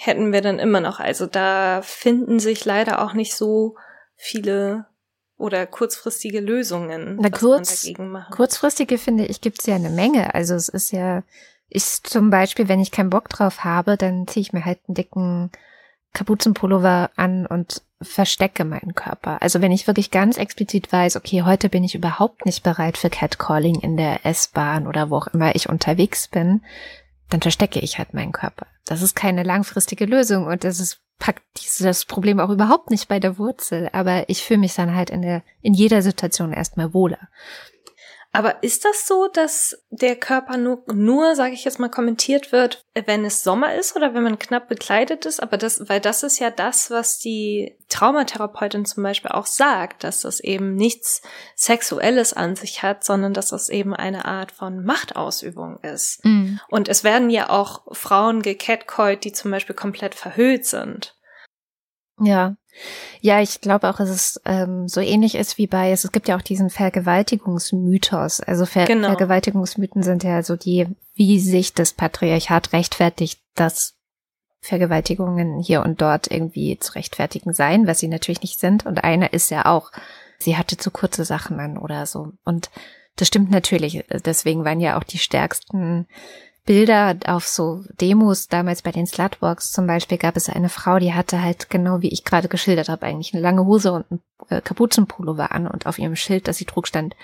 [0.04, 1.00] hätten wir dann immer noch.
[1.00, 3.76] Also da finden sich leider auch nicht so
[4.16, 4.86] viele
[5.36, 7.88] oder kurzfristige Lösungen, Na, kurz,
[8.30, 10.34] Kurzfristige finde ich gibt's ja eine Menge.
[10.34, 11.22] Also es ist ja,
[11.68, 14.94] ich zum Beispiel, wenn ich keinen Bock drauf habe, dann ziehe ich mir halt einen
[14.94, 15.50] dicken
[16.12, 19.40] Kapuzenpullover an und verstecke meinen Körper.
[19.40, 23.10] Also wenn ich wirklich ganz explizit weiß, okay, heute bin ich überhaupt nicht bereit für
[23.10, 26.62] Catcalling in der S-Bahn oder wo auch immer ich unterwegs bin,
[27.32, 28.66] dann verstecke ich halt meinen Körper.
[28.84, 33.20] Das ist keine langfristige Lösung und das ist packt dieses Problem auch überhaupt nicht bei
[33.20, 33.88] der Wurzel.
[33.92, 37.28] Aber ich fühle mich dann halt in der, in jeder Situation erstmal wohler.
[38.34, 42.86] Aber ist das so, dass der Körper nur, nur sage ich jetzt mal, kommentiert wird,
[42.94, 45.40] wenn es Sommer ist oder wenn man knapp bekleidet ist?
[45.40, 50.22] Aber das, weil das ist ja das, was die Traumatherapeutin zum Beispiel auch sagt, dass
[50.22, 51.20] das eben nichts
[51.56, 56.24] Sexuelles an sich hat, sondern dass das eben eine Art von Machtausübung ist.
[56.24, 56.58] Mhm.
[56.68, 61.18] Und es werden ja auch Frauen gecatcallt, die zum Beispiel komplett verhüllt sind.
[62.18, 62.56] Ja.
[63.20, 66.28] Ja, ich glaube auch, dass es ähm, so ähnlich ist wie bei, es, es gibt
[66.28, 68.40] ja auch diesen Vergewaltigungsmythos.
[68.40, 69.08] Also Ver genau.
[69.08, 73.94] Vergewaltigungsmythen sind ja so die, wie sich das Patriarchat rechtfertigt, dass
[74.60, 78.86] Vergewaltigungen hier und dort irgendwie zu rechtfertigen seien, was sie natürlich nicht sind.
[78.86, 79.90] Und einer ist ja auch,
[80.38, 82.32] sie hatte zu kurze Sachen an oder so.
[82.44, 82.70] Und
[83.16, 84.04] das stimmt natürlich.
[84.24, 86.06] Deswegen waren ja auch die stärksten
[86.64, 91.12] Bilder auf so Demos, damals bei den Slutwalks zum Beispiel, gab es eine Frau, die
[91.12, 94.60] hatte halt genau wie ich gerade geschildert habe, eigentlich eine lange Hose und ein äh,
[94.60, 97.16] Kapuzenpullover an und auf ihrem Schild, das sie trug, stand,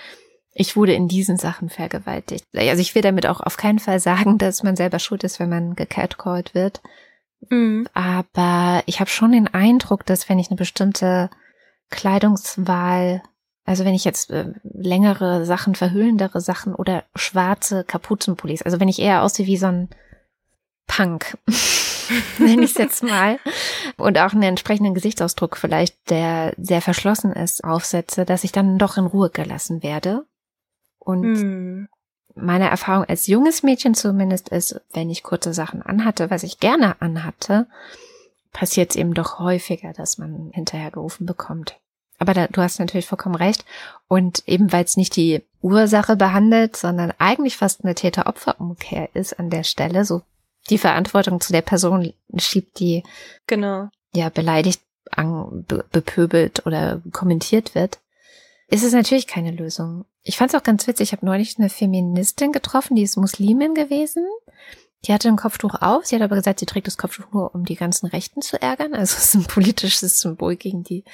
[0.52, 2.44] ich wurde in diesen Sachen vergewaltigt.
[2.56, 5.48] Also ich will damit auch auf keinen Fall sagen, dass man selber schuld ist, wenn
[5.48, 6.80] man gecatcalled wird.
[7.48, 7.86] Mhm.
[7.94, 11.30] Aber ich habe schon den Eindruck, dass wenn ich eine bestimmte
[11.90, 13.22] Kleidungswahl
[13.68, 18.98] also wenn ich jetzt äh, längere Sachen, verhüllendere Sachen oder schwarze Kapuzenpullis, also wenn ich
[18.98, 19.90] eher aussehe wie so ein
[20.86, 21.36] Punk,
[22.38, 23.38] nenne ich es jetzt mal,
[23.98, 28.96] und auch einen entsprechenden Gesichtsausdruck vielleicht, der sehr verschlossen ist, aufsetze, dass ich dann doch
[28.96, 30.24] in Ruhe gelassen werde.
[30.98, 31.88] Und hm.
[32.34, 37.02] meine Erfahrung als junges Mädchen zumindest ist, wenn ich kurze Sachen anhatte, was ich gerne
[37.02, 37.66] anhatte,
[38.50, 41.78] passiert es eben doch häufiger, dass man hinterher gerufen bekommt.
[42.18, 43.64] Aber da, du hast natürlich vollkommen recht.
[44.08, 49.50] Und eben weil es nicht die Ursache behandelt, sondern eigentlich fast eine Täter-Opfer-Umkehr ist an
[49.50, 50.22] der Stelle, so
[50.70, 53.02] die Verantwortung zu der Person schiebt, die
[53.46, 57.98] genau ja beleidigt, an, be, bepöbelt oder kommentiert wird,
[58.68, 60.04] ist es natürlich keine Lösung.
[60.22, 61.08] Ich fand es auch ganz witzig.
[61.08, 64.26] Ich habe neulich eine Feministin getroffen, die ist Muslimin gewesen
[65.04, 67.64] die hatte ein Kopftuch auf, sie hat aber gesagt, sie trägt das Kopftuch nur, um
[67.64, 68.94] die ganzen Rechten zu ärgern.
[68.94, 71.04] Also es ist ein politisches Symbol gegen die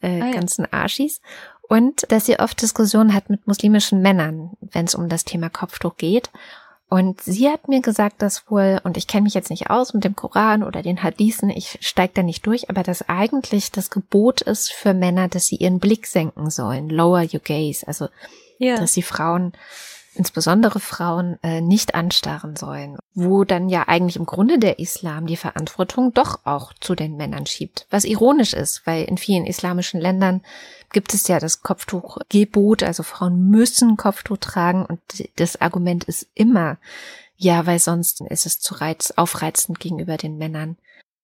[0.00, 0.32] äh, ah, ja.
[0.32, 1.20] ganzen Arschis.
[1.68, 5.96] Und dass sie oft Diskussionen hat mit muslimischen Männern, wenn es um das Thema Kopftuch
[5.96, 6.30] geht.
[6.88, 10.04] Und sie hat mir gesagt, dass wohl, und ich kenne mich jetzt nicht aus mit
[10.04, 14.42] dem Koran oder den Hadithen, ich steige da nicht durch, aber dass eigentlich das Gebot
[14.42, 18.08] ist für Männer, dass sie ihren Blick senken sollen, lower your gaze, also
[18.58, 18.76] ja.
[18.76, 19.54] dass sie Frauen
[20.14, 25.36] insbesondere Frauen äh, nicht anstarren sollen, wo dann ja eigentlich im Grunde der Islam die
[25.36, 30.42] Verantwortung doch auch zu den Männern schiebt, was ironisch ist, weil in vielen islamischen Ländern
[30.92, 35.00] gibt es ja das Kopftuchgebot, also Frauen müssen Kopftuch tragen und
[35.36, 36.78] das Argument ist immer,
[37.36, 40.76] ja, weil sonst ist es zu reiz, aufreizend gegenüber den Männern.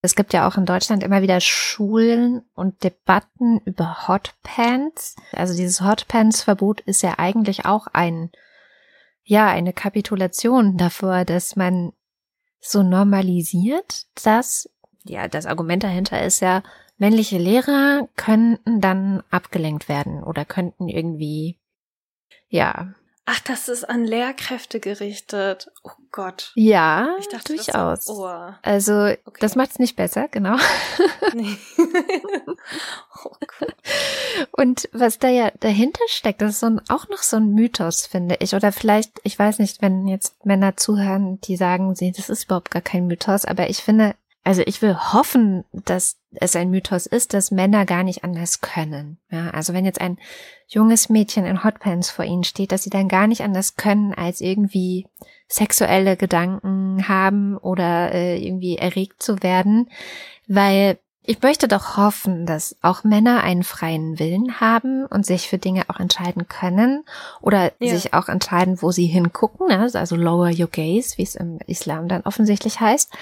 [0.02, 5.14] Es gibt ja auch in Deutschland immer wieder Schulen und Debatten über Hotpants.
[5.32, 8.30] Also dieses Hotpants-Verbot ist ja eigentlich auch ein
[9.30, 11.92] ja, eine Kapitulation davor, dass man
[12.58, 14.68] so normalisiert, dass,
[15.04, 16.64] ja, das Argument dahinter ist ja,
[16.98, 21.60] männliche Lehrer könnten dann abgelenkt werden oder könnten irgendwie,
[22.48, 22.92] ja,
[23.32, 25.70] Ach, das ist an Lehrkräfte gerichtet.
[25.84, 26.50] Oh Gott.
[26.56, 28.06] Ja, ich dachte, durchaus.
[28.06, 28.26] Das oh.
[28.62, 28.92] Also,
[29.24, 29.38] okay.
[29.38, 30.56] das macht's nicht besser, genau.
[31.34, 31.56] Nee.
[33.24, 33.30] oh.
[34.52, 38.06] Und was da ja dahinter steckt, das ist so ein, auch noch so ein Mythos,
[38.06, 38.54] finde ich.
[38.54, 42.70] Oder vielleicht, ich weiß nicht, wenn jetzt Männer zuhören, die sagen, sie, das ist überhaupt
[42.70, 47.34] gar kein Mythos, aber ich finde, also ich will hoffen, dass es ein Mythos ist,
[47.34, 49.18] dass Männer gar nicht anders können.
[49.30, 50.18] Ja, also wenn jetzt ein
[50.66, 54.40] junges Mädchen in Hotpants vor ihnen steht, dass sie dann gar nicht anders können, als
[54.40, 55.06] irgendwie
[55.48, 59.90] sexuelle Gedanken haben oder äh, irgendwie erregt zu werden,
[60.46, 60.98] weil
[61.30, 65.84] ich möchte doch hoffen, dass auch Männer einen freien Willen haben und sich für Dinge
[65.86, 67.04] auch entscheiden können
[67.40, 67.94] oder ja.
[67.94, 69.88] sich auch entscheiden, wo sie hingucken, ne?
[69.94, 73.12] also lower your gaze, wie es im Islam dann offensichtlich heißt.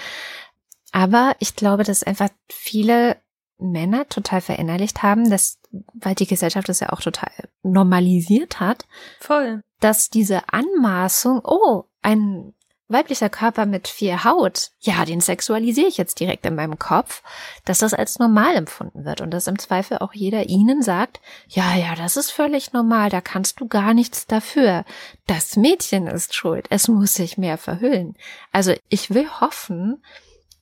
[0.91, 3.17] Aber ich glaube, dass einfach viele
[3.59, 5.59] Männer total verinnerlicht haben, dass,
[5.93, 7.29] weil die Gesellschaft das ja auch total
[7.61, 8.87] normalisiert hat.
[9.19, 9.61] Voll.
[9.81, 12.55] Dass diese Anmaßung, oh, ein
[12.89, 17.21] weiblicher Körper mit viel Haut, ja, den sexualisiere ich jetzt direkt in meinem Kopf,
[17.65, 21.75] dass das als normal empfunden wird und dass im Zweifel auch jeder ihnen sagt, ja,
[21.75, 24.85] ja, das ist völlig normal, da kannst du gar nichts dafür.
[25.27, 28.15] Das Mädchen ist schuld, es muss sich mehr verhüllen.
[28.51, 30.03] Also ich will hoffen,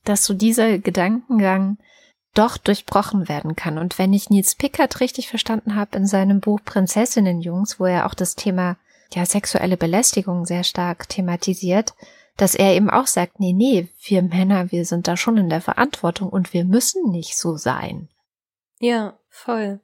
[0.04, 1.78] dass so dieser Gedankengang
[2.34, 3.78] doch durchbrochen werden kann.
[3.78, 8.14] Und wenn ich Nils Pickert richtig verstanden habe in seinem Buch Prinzessinnenjungs, wo er auch
[8.14, 8.76] das Thema
[9.14, 11.94] ja sexuelle Belästigung sehr stark thematisiert,
[12.38, 15.60] dass er eben auch sagt, nee, nee, wir Männer, wir sind da schon in der
[15.60, 18.08] Verantwortung und wir müssen nicht so sein.
[18.80, 19.80] Ja, voll.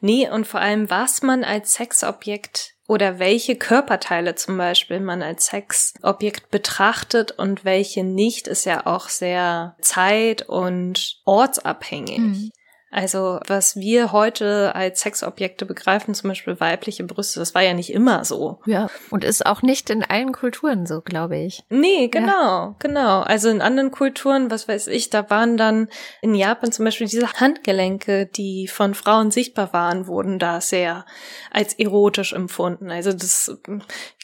[0.00, 5.46] Nee, und vor allem, was man als Sexobjekt oder welche Körperteile zum Beispiel man als
[5.46, 12.18] Sexobjekt betrachtet und welche nicht, ist ja auch sehr zeit- und ortsabhängig.
[12.18, 12.50] Mhm.
[12.94, 17.92] Also was wir heute als Sexobjekte begreifen, zum Beispiel weibliche Brüste, das war ja nicht
[17.92, 18.60] immer so.
[18.66, 21.64] Ja, und ist auch nicht in allen Kulturen so, glaube ich.
[21.70, 22.76] Nee, genau, ja.
[22.78, 23.22] genau.
[23.22, 25.88] Also in anderen Kulturen, was weiß ich, da waren dann
[26.22, 31.04] in Japan zum Beispiel diese Handgelenke, die von Frauen sichtbar waren, wurden da sehr
[31.50, 32.92] als erotisch empfunden.
[32.92, 33.58] Also das,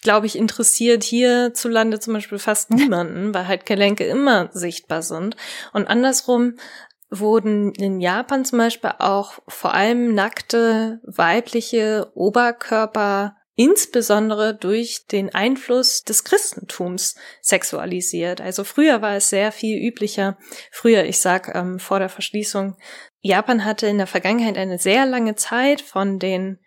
[0.03, 5.35] glaube ich, interessiert hierzulande zum Beispiel fast niemanden, weil halt Gelenke immer sichtbar sind.
[5.73, 6.55] Und andersrum
[7.11, 16.03] wurden in Japan zum Beispiel auch vor allem nackte weibliche Oberkörper insbesondere durch den Einfluss
[16.03, 18.41] des Christentums sexualisiert.
[18.41, 20.39] Also früher war es sehr viel üblicher,
[20.71, 22.77] früher, ich sag ähm, vor der Verschließung,
[23.21, 26.59] Japan hatte in der Vergangenheit eine sehr lange Zeit von den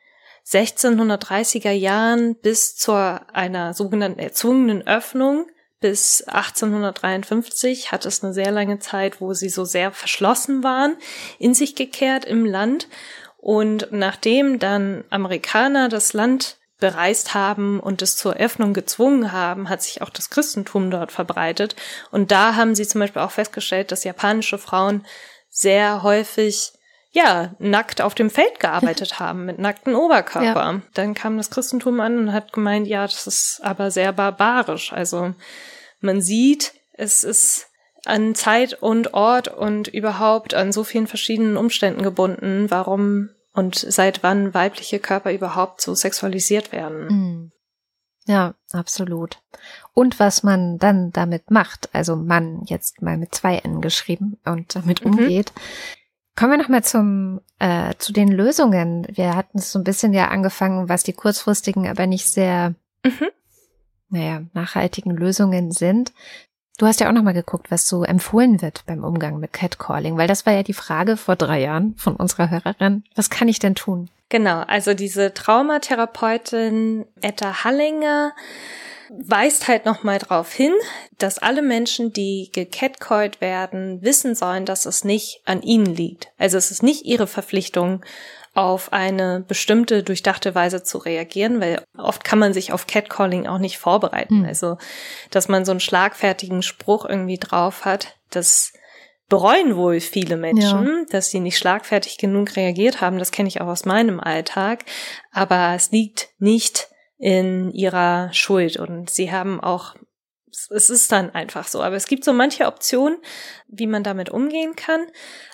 [0.45, 5.47] 1630er Jahren bis zu einer sogenannten erzwungenen Öffnung
[5.83, 10.95] bis 1853 hat es eine sehr lange Zeit, wo sie so sehr verschlossen waren,
[11.39, 12.87] in sich gekehrt im Land.
[13.35, 19.83] Und nachdem dann Amerikaner das Land bereist haben und es zur Öffnung gezwungen haben, hat
[19.83, 21.75] sich auch das Christentum dort verbreitet.
[22.11, 25.05] Und da haben sie zum Beispiel auch festgestellt, dass japanische Frauen
[25.49, 26.71] sehr häufig
[27.13, 30.71] ja, nackt auf dem Feld gearbeitet haben, mit nackten Oberkörper.
[30.73, 30.82] Ja.
[30.95, 34.91] Dann kam das Christentum an und hat gemeint, ja, das ist aber sehr barbarisch.
[34.91, 35.36] Also
[36.02, 37.67] man sieht, es ist
[38.06, 44.23] an Zeit und Ort und überhaupt an so vielen verschiedenen Umständen gebunden, warum und seit
[44.23, 47.08] wann weibliche Körper überhaupt so sexualisiert werden.
[47.08, 47.52] Mhm.
[48.26, 49.39] Ja, absolut.
[49.93, 54.76] Und was man dann damit macht, also Mann jetzt mal mit zwei N geschrieben und
[54.76, 55.12] damit mhm.
[55.12, 55.54] umgeht.
[56.35, 59.07] Kommen wir nochmal zum äh, zu den Lösungen.
[59.09, 62.73] Wir hatten es so ein bisschen ja angefangen, was die kurzfristigen, aber nicht sehr,
[63.05, 63.29] mhm.
[64.09, 66.11] naja, nachhaltigen Lösungen sind.
[66.77, 70.27] Du hast ja auch nochmal geguckt, was so empfohlen wird beim Umgang mit Catcalling, weil
[70.27, 73.03] das war ja die Frage vor drei Jahren von unserer Hörerin.
[73.15, 74.09] Was kann ich denn tun?
[74.29, 78.33] Genau, also diese Traumatherapeutin Etta Hallinger
[79.26, 80.73] weist halt nochmal darauf hin,
[81.17, 86.30] dass alle Menschen, die gecatcallt werden, wissen sollen, dass es nicht an ihnen liegt.
[86.38, 88.04] Also es ist nicht ihre Verpflichtung,
[88.56, 93.58] auf eine bestimmte durchdachte Weise zu reagieren, weil oft kann man sich auf Catcalling auch
[93.58, 94.41] nicht vorbereiten.
[94.41, 94.45] Mhm.
[94.45, 94.78] Also,
[95.32, 98.73] dass man so einen schlagfertigen Spruch irgendwie drauf hat, das
[99.28, 101.06] bereuen wohl viele Menschen, ja.
[101.10, 103.17] dass sie nicht schlagfertig genug reagiert haben.
[103.17, 104.86] Das kenne ich auch aus meinem Alltag.
[105.32, 106.89] Aber es liegt nicht
[107.23, 109.95] in ihrer Schuld und sie haben auch
[110.69, 111.81] es ist dann einfach so.
[111.81, 113.17] Aber es gibt so manche Optionen,
[113.67, 115.07] wie man damit umgehen kann.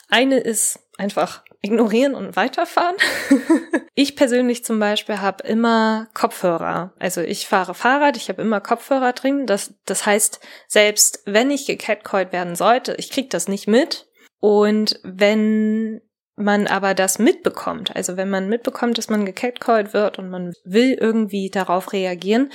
[0.10, 2.98] Eine ist einfach ignorieren und weiterfahren.
[3.94, 6.94] ich persönlich zum Beispiel habe immer Kopfhörer.
[7.00, 9.46] Also ich fahre Fahrrad, ich habe immer Kopfhörer drin.
[9.46, 14.08] Das, das heißt, selbst wenn ich gecatcallt werden sollte, ich krieg das nicht mit.
[14.42, 16.02] Und wenn
[16.40, 20.94] man aber das mitbekommt, also wenn man mitbekommt, dass man gecatcallt wird und man will
[20.94, 22.52] irgendwie darauf reagieren,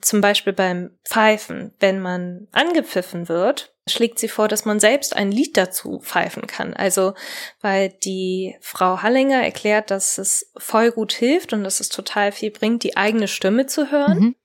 [0.00, 5.30] zum Beispiel beim Pfeifen, wenn man angepfiffen wird, schlägt sie vor, dass man selbst ein
[5.30, 6.74] Lied dazu pfeifen kann.
[6.74, 7.14] Also,
[7.60, 12.50] weil die Frau Hallinger erklärt, dass es voll gut hilft und dass es total viel
[12.50, 14.18] bringt, die eigene Stimme zu hören.
[14.18, 14.36] Mhm.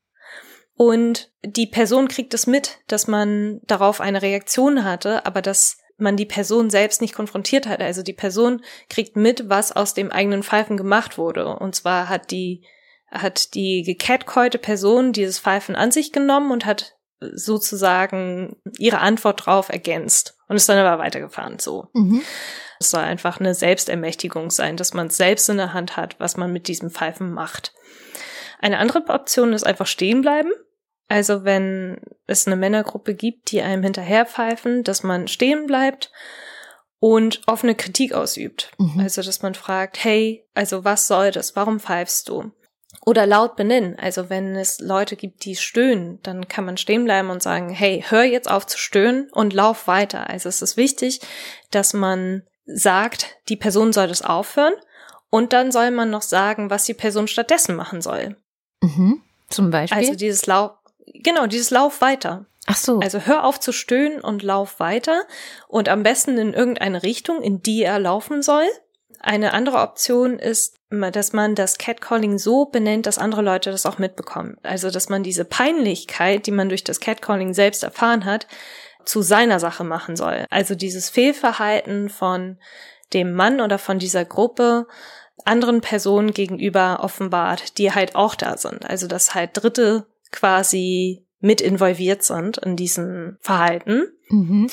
[0.75, 6.17] Und die Person kriegt es mit, dass man darauf eine Reaktion hatte, aber dass man
[6.17, 7.81] die Person selbst nicht konfrontiert hat.
[7.81, 11.55] Also die Person kriegt mit, was aus dem eigenen Pfeifen gemacht wurde.
[11.57, 12.65] Und zwar hat die
[13.11, 19.69] hat die gecatcallte Person dieses Pfeifen an sich genommen und hat sozusagen ihre Antwort drauf
[19.69, 21.87] ergänzt und ist dann aber weitergefahren so.
[21.93, 22.21] Mhm.
[22.79, 26.37] Es soll einfach eine Selbstermächtigung sein, dass man es selbst in der Hand hat, was
[26.37, 27.73] man mit diesem Pfeifen macht.
[28.59, 30.51] Eine andere Option ist einfach stehen bleiben.
[31.09, 36.11] Also wenn es eine Männergruppe gibt, die einem hinterherpfeifen, dass man stehen bleibt
[36.99, 38.71] und offene Kritik ausübt.
[38.77, 38.99] Mhm.
[38.99, 41.55] Also dass man fragt, hey, also was soll das?
[41.55, 42.51] Warum pfeifst du?
[43.05, 43.97] Oder laut benennen.
[43.97, 48.05] Also wenn es Leute gibt, die stöhnen, dann kann man stehen bleiben und sagen, hey,
[48.07, 50.29] hör jetzt auf zu stöhnen und lauf weiter.
[50.29, 51.21] Also es ist wichtig,
[51.71, 54.73] dass man sagt, die Person soll das aufhören
[55.31, 58.35] und dann soll man noch sagen, was die Person stattdessen machen soll.
[58.81, 59.23] Mhm.
[59.49, 59.97] Zum Beispiel.
[59.97, 60.71] Also dieses Lauf,
[61.13, 62.45] genau, dieses Lauf weiter.
[62.65, 62.99] Ach so.
[62.99, 65.23] Also hör auf zu stöhnen und lauf weiter
[65.67, 68.67] und am besten in irgendeine Richtung, in die er laufen soll.
[69.19, 73.97] Eine andere Option ist, dass man das Catcalling so benennt, dass andere Leute das auch
[73.97, 74.57] mitbekommen.
[74.63, 78.47] Also, dass man diese Peinlichkeit, die man durch das Catcalling selbst erfahren hat,
[79.03, 80.45] zu seiner Sache machen soll.
[80.49, 82.59] Also dieses Fehlverhalten von
[83.13, 84.87] dem Mann oder von dieser Gruppe
[85.45, 88.87] anderen Personen gegenüber offenbart, die halt auch da sind.
[88.87, 94.07] Also, dass halt Dritte quasi mit involviert sind in diesem Verhalten.
[94.29, 94.69] Mhm.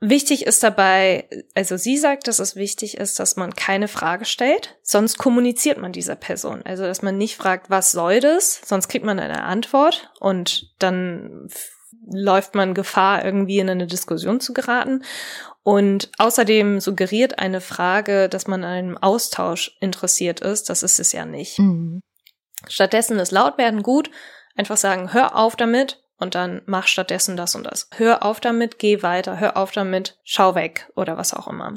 [0.00, 4.78] Wichtig ist dabei, also sie sagt, dass es wichtig ist, dass man keine Frage stellt,
[4.82, 6.62] sonst kommuniziert man dieser Person.
[6.64, 11.48] Also, dass man nicht fragt, was soll das, sonst kriegt man eine Antwort und dann
[12.10, 15.02] läuft man Gefahr, irgendwie in eine Diskussion zu geraten.
[15.64, 20.70] Und außerdem suggeriert eine Frage, dass man an einem Austausch interessiert ist.
[20.70, 21.58] Das ist es ja nicht.
[21.58, 22.00] Mhm.
[22.68, 24.10] Stattdessen ist laut werden gut.
[24.58, 27.88] Einfach sagen, hör auf damit, und dann mach stattdessen das und das.
[27.96, 31.74] Hör auf damit, geh weiter, hör auf damit, schau weg oder was auch immer.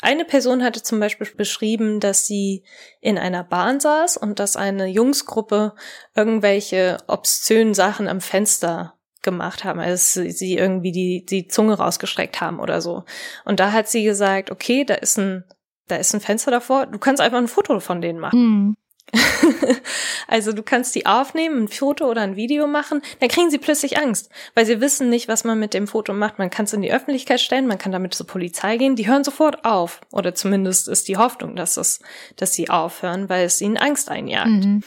[0.00, 2.64] Eine Person hatte zum Beispiel beschrieben, dass sie
[3.00, 5.74] in einer Bahn saß und dass eine Jungsgruppe
[6.14, 12.60] irgendwelche obszönen Sachen am Fenster gemacht haben, also sie irgendwie die, die Zunge rausgestreckt haben
[12.60, 13.04] oder so.
[13.44, 15.44] Und da hat sie gesagt, okay, da ist ein,
[15.88, 18.38] da ist ein Fenster davor, du kannst einfach ein Foto von denen machen.
[18.38, 18.76] Mhm.
[20.28, 23.98] also du kannst die aufnehmen, ein Foto oder ein Video machen, dann kriegen sie plötzlich
[23.98, 26.38] Angst, weil sie wissen nicht, was man mit dem Foto macht.
[26.38, 29.24] Man kann es in die Öffentlichkeit stellen, man kann damit zur Polizei gehen, die hören
[29.24, 30.00] sofort auf.
[30.10, 32.00] Oder zumindest ist die Hoffnung, dass es,
[32.36, 34.48] dass sie aufhören, weil es ihnen Angst einjagt.
[34.48, 34.82] Mhm.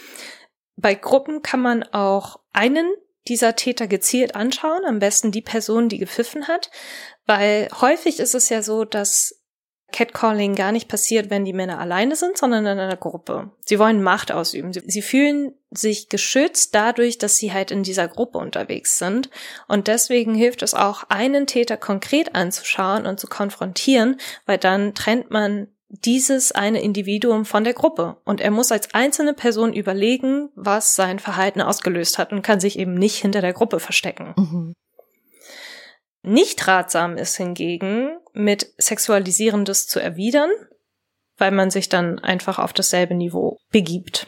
[0.75, 2.87] Bei Gruppen kann man auch einen
[3.27, 6.69] dieser Täter gezielt anschauen, am besten die Person, die gepfiffen hat,
[7.25, 9.41] weil häufig ist es ja so, dass
[9.93, 13.51] Catcalling gar nicht passiert, wenn die Männer alleine sind, sondern in einer Gruppe.
[13.65, 14.73] Sie wollen Macht ausüben.
[14.73, 19.29] Sie, sie, fühlen sich geschützt dadurch, dass sie halt in dieser Gruppe unterwegs sind.
[19.67, 25.31] Und deswegen hilft es auch, einen Täter konkret anzuschauen und zu konfrontieren, weil dann trennt
[25.31, 28.17] man dieses eine Individuum von der Gruppe.
[28.25, 32.77] Und er muss als einzelne Person überlegen, was sein Verhalten ausgelöst hat und kann sich
[32.77, 34.33] eben nicht hinter der Gruppe verstecken.
[34.35, 34.73] Mhm.
[36.23, 40.49] Nicht ratsam ist hingegen, mit Sexualisierendes zu erwidern,
[41.37, 44.27] weil man sich dann einfach auf dasselbe Niveau begibt.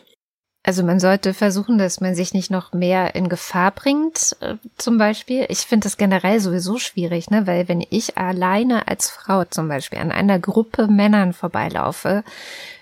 [0.61, 4.97] Also man sollte versuchen, dass man sich nicht noch mehr in Gefahr bringt, äh, zum
[4.97, 5.45] Beispiel.
[5.47, 7.47] Ich finde das generell sowieso schwierig, ne?
[7.47, 12.23] weil wenn ich alleine als Frau zum Beispiel an einer Gruppe Männern vorbeilaufe,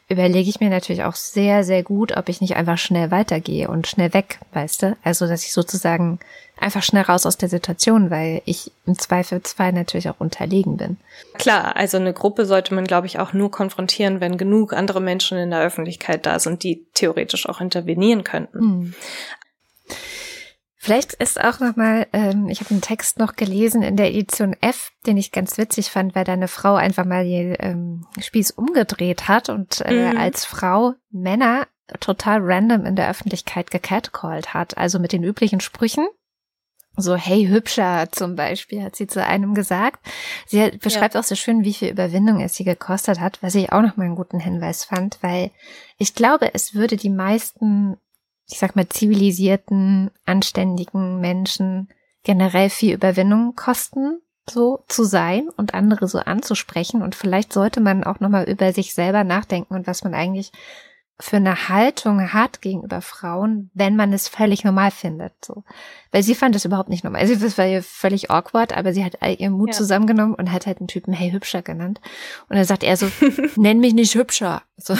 [0.09, 3.87] überlege ich mir natürlich auch sehr, sehr gut, ob ich nicht einfach schnell weitergehe und
[3.87, 4.97] schnell weg, weißt du?
[5.03, 6.19] Also, dass ich sozusagen
[6.59, 10.97] einfach schnell raus aus der Situation, weil ich im Zweifelsfall natürlich auch unterlegen bin.
[11.33, 15.37] Klar, also eine Gruppe sollte man, glaube ich, auch nur konfrontieren, wenn genug andere Menschen
[15.37, 18.59] in der Öffentlichkeit da sind, die theoretisch auch intervenieren könnten.
[18.59, 18.93] Hm.
[20.79, 24.55] Vielleicht ist auch noch mal, ähm, ich habe einen Text noch gelesen in der Edition
[24.61, 29.27] F, den ich ganz witzig fand, weil deine Frau einfach mal den ähm, Spieß umgedreht
[29.27, 30.17] hat und äh, mhm.
[30.17, 31.67] als Frau Männer
[31.99, 36.07] total random in der Öffentlichkeit gecatcalled hat, also mit den üblichen Sprüchen.
[36.99, 39.99] So, hey, hübscher zum Beispiel, hat sie zu einem gesagt.
[40.47, 41.19] Sie beschreibt ja.
[41.19, 44.05] auch so schön, wie viel Überwindung es sie gekostet hat, was ich auch noch mal
[44.05, 45.51] einen guten Hinweis fand, weil
[45.99, 47.97] ich glaube, es würde die meisten
[48.49, 51.89] ich sag mal, zivilisierten, anständigen Menschen
[52.23, 57.01] generell viel Überwindung kosten, so zu sein und andere so anzusprechen.
[57.01, 60.51] Und vielleicht sollte man auch nochmal über sich selber nachdenken und was man eigentlich
[61.19, 65.33] für eine Haltung hat gegenüber Frauen, wenn man es völlig normal findet.
[65.43, 65.63] So.
[66.11, 67.21] Weil sie fand es überhaupt nicht normal.
[67.21, 69.73] Also das war ihr völlig awkward, aber sie hat all ihren Mut ja.
[69.73, 72.01] zusammengenommen und hat halt einen Typen Hey Hübscher genannt.
[72.49, 73.07] Und dann sagt er so,
[73.55, 74.61] nenn mich nicht Hübscher.
[74.77, 74.95] So.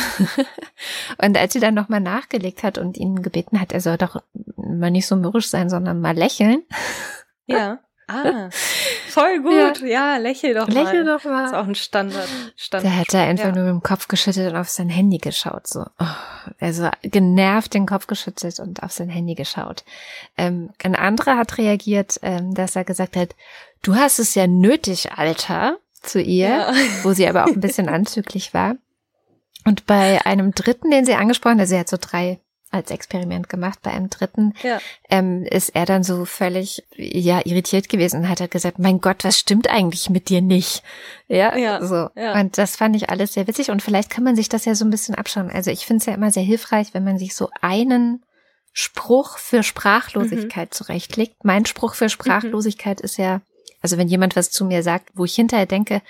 [1.21, 4.21] und als sie dann nochmal nachgelegt hat und ihn gebeten hat, er soll doch
[4.55, 6.63] mal nicht so mürrisch sein, sondern mal lächeln.
[7.45, 7.79] Ja.
[8.07, 8.49] Ah,
[9.09, 9.81] voll gut.
[9.81, 10.91] Ja, ja lächel doch lächel mal.
[10.91, 11.41] Lächel doch mal.
[11.43, 12.27] Das ist auch ein Standard.
[12.55, 13.51] Standard da hat er einfach ja.
[13.51, 15.67] nur mit dem Kopf geschüttelt und auf sein Handy geschaut.
[15.67, 16.05] So, oh,
[16.59, 19.83] also genervt den Kopf geschüttelt und auf sein Handy geschaut.
[20.37, 23.35] Ähm, ein anderer hat reagiert, ähm, dass er gesagt hat,
[23.83, 26.73] du hast es ja nötig, Alter, zu ihr, ja.
[27.03, 28.75] wo sie aber auch ein bisschen anzüglich war.
[29.65, 32.39] Und bei einem dritten, den sie angesprochen, also sie hat so drei
[32.71, 33.79] als Experiment gemacht.
[33.81, 34.79] Bei einem dritten ja.
[35.09, 39.23] ähm, ist er dann so völlig ja irritiert gewesen und hat halt gesagt, mein Gott,
[39.23, 40.83] was stimmt eigentlich mit dir nicht?
[41.27, 42.09] Ja, ja so.
[42.15, 42.39] Ja.
[42.39, 44.85] Und das fand ich alles sehr witzig und vielleicht kann man sich das ja so
[44.85, 45.49] ein bisschen abschauen.
[45.49, 48.23] Also ich finde es ja immer sehr hilfreich, wenn man sich so einen
[48.73, 50.73] Spruch für Sprachlosigkeit mhm.
[50.73, 51.43] zurechtlegt.
[51.43, 53.05] Mein Spruch für Sprachlosigkeit mhm.
[53.05, 53.41] ist ja,
[53.81, 56.01] also wenn jemand was zu mir sagt, wo ich hinterher denke,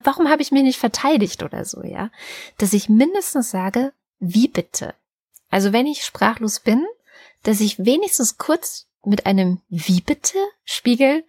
[0.00, 2.10] warum habe ich mich nicht verteidigt oder so, ja,
[2.58, 4.94] dass ich mindestens sage, wie bitte?
[5.52, 6.84] Also wenn ich sprachlos bin,
[7.42, 11.24] dass ich wenigstens kurz mit einem Wie bitte spiegel,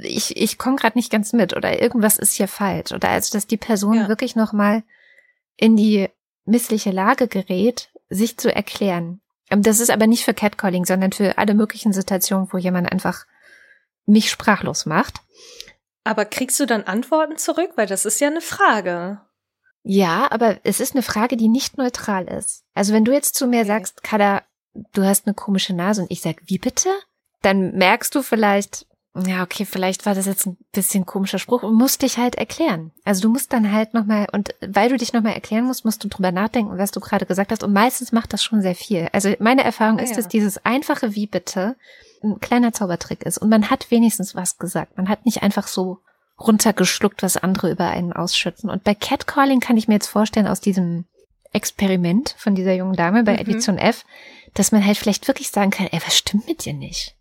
[0.00, 2.90] ich, ich komme gerade nicht ganz mit oder irgendwas ist hier falsch.
[2.90, 4.08] Oder also, dass die Person ja.
[4.08, 4.82] wirklich nochmal
[5.56, 6.08] in die
[6.44, 9.20] missliche Lage gerät, sich zu erklären.
[9.50, 13.26] Ähm, das ist aber nicht für Catcalling, sondern für alle möglichen Situationen, wo jemand einfach
[14.04, 15.20] mich sprachlos macht.
[16.02, 17.70] Aber kriegst du dann Antworten zurück?
[17.76, 19.20] Weil das ist ja eine Frage.
[19.84, 22.64] Ja, aber es ist eine Frage, die nicht neutral ist.
[22.74, 24.42] Also wenn du jetzt zu mir sagst, Kada,
[24.92, 26.88] du hast eine komische Nase und ich sag, wie bitte?
[27.42, 31.74] Dann merkst du vielleicht, ja, okay, vielleicht war das jetzt ein bisschen komischer Spruch und
[31.74, 32.92] musst dich halt erklären.
[33.04, 36.08] Also du musst dann halt nochmal, und weil du dich nochmal erklären musst, musst du
[36.08, 37.62] drüber nachdenken, was du gerade gesagt hast.
[37.62, 39.08] Und meistens macht das schon sehr viel.
[39.12, 40.16] Also meine Erfahrung ah, ist, ja.
[40.16, 41.76] dass dieses einfache Wie bitte
[42.22, 43.36] ein kleiner Zaubertrick ist.
[43.36, 44.96] Und man hat wenigstens was gesagt.
[44.96, 45.98] Man hat nicht einfach so
[46.38, 48.70] runtergeschluckt, was andere über einen ausschütten.
[48.70, 51.04] Und bei Catcalling kann ich mir jetzt vorstellen, aus diesem
[51.52, 53.40] Experiment von dieser jungen Dame bei mhm.
[53.40, 54.04] Edition F,
[54.54, 57.14] dass man halt vielleicht wirklich sagen kann, ey, was stimmt mit dir nicht?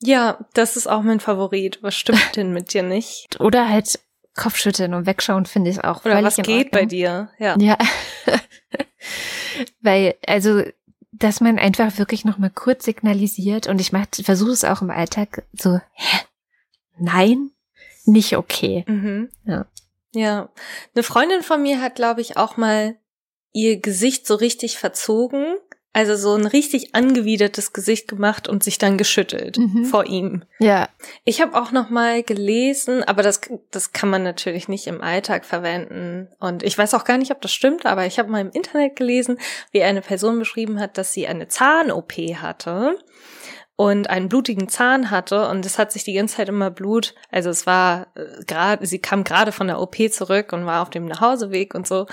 [0.00, 1.82] Ja, das ist auch mein Favorit.
[1.82, 3.40] Was stimmt denn mit dir nicht?
[3.40, 3.98] Oder halt
[4.34, 6.04] Kopfschütteln und wegschauen finde ich auch.
[6.04, 7.30] Oder was geht bei dir?
[7.38, 7.56] Ja.
[7.58, 7.74] Ja.
[7.74, 8.26] Oder was geht bei dir?
[8.26, 8.36] Ja.
[8.36, 8.38] ja.
[9.82, 10.62] Weil, also,
[11.12, 13.92] dass man einfach wirklich nochmal kurz signalisiert und ich
[14.24, 16.18] versuche es auch im Alltag so, hä?
[16.98, 17.50] Nein?
[18.04, 18.84] Nicht okay.
[18.86, 19.30] Mhm.
[19.44, 19.66] Ja.
[20.14, 20.48] Ja.
[20.94, 22.96] Eine Freundin von mir hat, glaube ich, auch mal
[23.52, 25.56] ihr Gesicht so richtig verzogen
[25.94, 29.84] also so ein richtig angewidertes Gesicht gemacht und sich dann geschüttelt mhm.
[29.84, 30.42] vor ihm.
[30.58, 30.88] Ja.
[31.24, 33.40] Ich habe auch noch mal gelesen, aber das
[33.70, 37.40] das kann man natürlich nicht im Alltag verwenden und ich weiß auch gar nicht, ob
[37.40, 39.38] das stimmt, aber ich habe mal im Internet gelesen,
[39.70, 42.98] wie eine Person beschrieben hat, dass sie eine Zahn-OP hatte
[43.76, 47.50] und einen blutigen Zahn hatte und es hat sich die ganze Zeit immer Blut, also
[47.50, 51.06] es war äh, gerade, sie kam gerade von der OP zurück und war auf dem
[51.06, 52.06] Nachhauseweg und so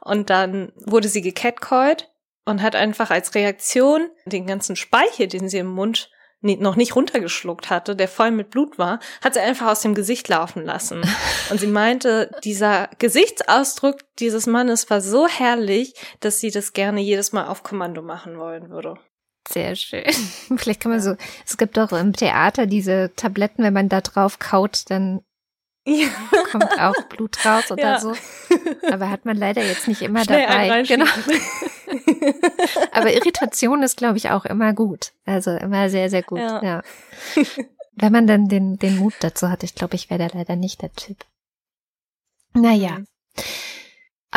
[0.00, 2.10] und dann wurde sie gecatcallt
[2.44, 6.10] und hat einfach als Reaktion den ganzen Speichel, den sie im Mund
[6.42, 10.28] noch nicht runtergeschluckt hatte, der voll mit Blut war, hat sie einfach aus dem Gesicht
[10.28, 11.02] laufen lassen.
[11.50, 17.32] Und sie meinte, dieser Gesichtsausdruck dieses Mannes war so herrlich, dass sie das gerne jedes
[17.32, 18.98] Mal auf Kommando machen wollen würde.
[19.48, 20.04] Sehr schön.
[20.56, 24.38] Vielleicht kann man so, es gibt auch im Theater diese Tabletten, wenn man da drauf
[24.38, 25.22] kaut, dann
[25.86, 26.08] ja.
[26.50, 28.00] kommt auch Blut raus oder ja.
[28.00, 28.14] so.
[28.90, 30.82] Aber hat man leider jetzt nicht immer Schnell dabei.
[30.82, 31.06] Genau.
[32.92, 35.12] Aber Irritation ist, glaube ich, auch immer gut.
[35.24, 36.40] Also immer sehr, sehr gut.
[36.40, 36.62] Ja.
[36.62, 36.82] ja.
[37.92, 40.82] Wenn man dann den, den Mut dazu hat, ich glaube, ich wäre da leider nicht
[40.82, 41.24] der Typ.
[42.52, 42.98] Naja.
[42.98, 43.06] Mhm.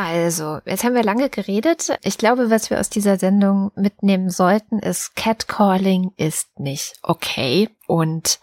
[0.01, 1.89] Also, jetzt haben wir lange geredet.
[2.03, 8.39] Ich glaube, was wir aus dieser Sendung mitnehmen sollten, ist Catcalling ist nicht okay und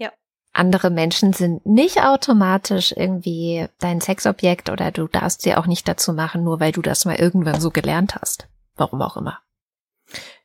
[0.00, 0.10] ja.
[0.52, 6.12] andere Menschen sind nicht automatisch irgendwie dein Sexobjekt oder du darfst sie auch nicht dazu
[6.12, 8.48] machen, nur weil du das mal irgendwann so gelernt hast.
[8.74, 9.38] Warum auch immer.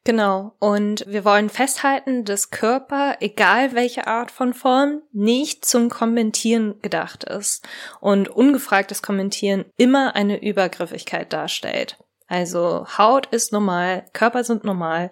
[0.03, 0.53] Genau.
[0.59, 7.23] Und wir wollen festhalten, dass Körper, egal welche Art von Form, nicht zum Kommentieren gedacht
[7.23, 7.67] ist
[7.99, 11.97] und ungefragtes Kommentieren immer eine Übergriffigkeit darstellt.
[12.27, 15.11] Also Haut ist normal, Körper sind normal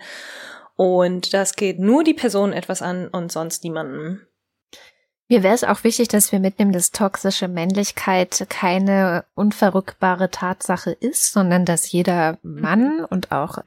[0.75, 4.27] und das geht nur die Person etwas an und sonst niemanden.
[5.33, 11.31] Mir wäre es auch wichtig, dass wir mitnehmen, dass toxische Männlichkeit keine unverrückbare Tatsache ist,
[11.31, 13.57] sondern dass jeder Mann und auch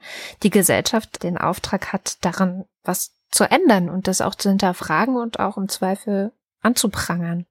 [0.45, 5.41] die Gesellschaft den Auftrag hat, daran was zu ändern und das auch zu hinterfragen und
[5.41, 7.47] auch im Zweifel anzuprangern.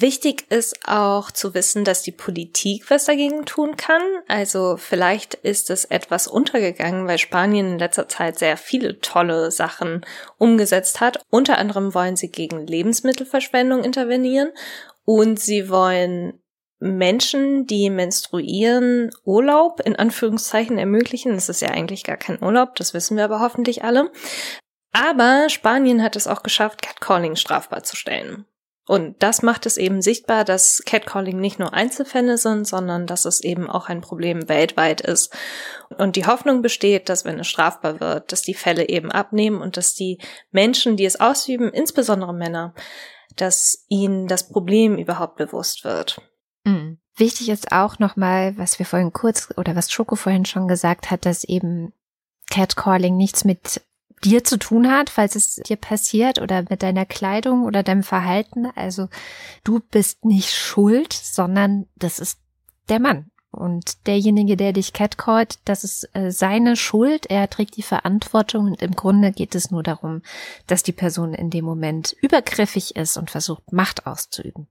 [0.00, 4.00] Wichtig ist auch zu wissen, dass die Politik was dagegen tun kann.
[4.28, 10.06] Also vielleicht ist es etwas untergegangen, weil Spanien in letzter Zeit sehr viele tolle Sachen
[10.36, 11.20] umgesetzt hat.
[11.30, 14.52] Unter anderem wollen sie gegen Lebensmittelverschwendung intervenieren
[15.04, 16.40] und sie wollen
[16.78, 21.34] Menschen, die menstruieren, Urlaub in Anführungszeichen ermöglichen.
[21.34, 24.12] Das ist ja eigentlich gar kein Urlaub, das wissen wir aber hoffentlich alle.
[24.92, 28.46] Aber Spanien hat es auch geschafft, Catcalling strafbar zu stellen.
[28.88, 33.42] Und das macht es eben sichtbar, dass Catcalling nicht nur Einzelfälle sind, sondern dass es
[33.42, 35.30] eben auch ein Problem weltweit ist.
[35.98, 39.76] Und die Hoffnung besteht, dass wenn es strafbar wird, dass die Fälle eben abnehmen und
[39.76, 40.18] dass die
[40.52, 42.74] Menschen, die es ausüben, insbesondere Männer,
[43.36, 46.22] dass ihnen das Problem überhaupt bewusst wird.
[46.64, 46.98] Mhm.
[47.14, 51.26] Wichtig ist auch nochmal, was wir vorhin kurz oder was Schoko vorhin schon gesagt hat,
[51.26, 51.92] dass eben
[52.50, 53.82] Catcalling nichts mit
[54.24, 58.66] dir zu tun hat, falls es dir passiert oder mit deiner Kleidung oder deinem Verhalten.
[58.74, 59.08] Also
[59.64, 62.38] du bist nicht schuld, sondern das ist
[62.88, 63.30] der Mann.
[63.50, 67.26] Und derjenige, der dich catcallt, das ist äh, seine Schuld.
[67.26, 70.22] Er trägt die Verantwortung und im Grunde geht es nur darum,
[70.66, 74.68] dass die Person in dem Moment übergriffig ist und versucht, Macht auszuüben.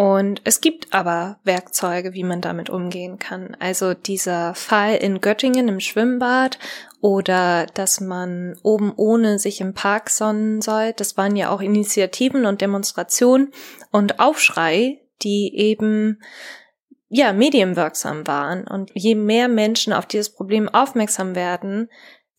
[0.00, 3.54] Und es gibt aber Werkzeuge, wie man damit umgehen kann.
[3.60, 6.58] Also dieser Fall in Göttingen im Schwimmbad
[7.02, 12.46] oder dass man oben ohne sich im Park sonnen soll, das waren ja auch Initiativen
[12.46, 13.52] und Demonstrationen
[13.92, 16.22] und Aufschrei, die eben
[17.10, 18.66] ja, medienwirksam waren.
[18.66, 21.90] Und je mehr Menschen auf dieses Problem aufmerksam werden,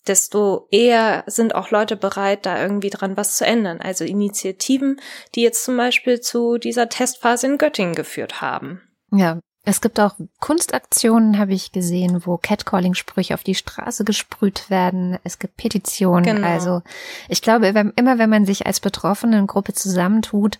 [0.07, 3.81] desto eher sind auch Leute bereit, da irgendwie dran was zu ändern.
[3.81, 4.99] Also Initiativen,
[5.35, 8.81] die jetzt zum Beispiel zu dieser Testphase in Göttingen geführt haben.
[9.11, 15.19] Ja, es gibt auch Kunstaktionen, habe ich gesehen, wo Catcalling-Sprüche auf die Straße gesprüht werden.
[15.23, 16.23] Es gibt Petitionen.
[16.23, 16.47] Genau.
[16.47, 16.81] Also
[17.29, 20.57] ich glaube, immer wenn man sich als betroffene Gruppe zusammentut,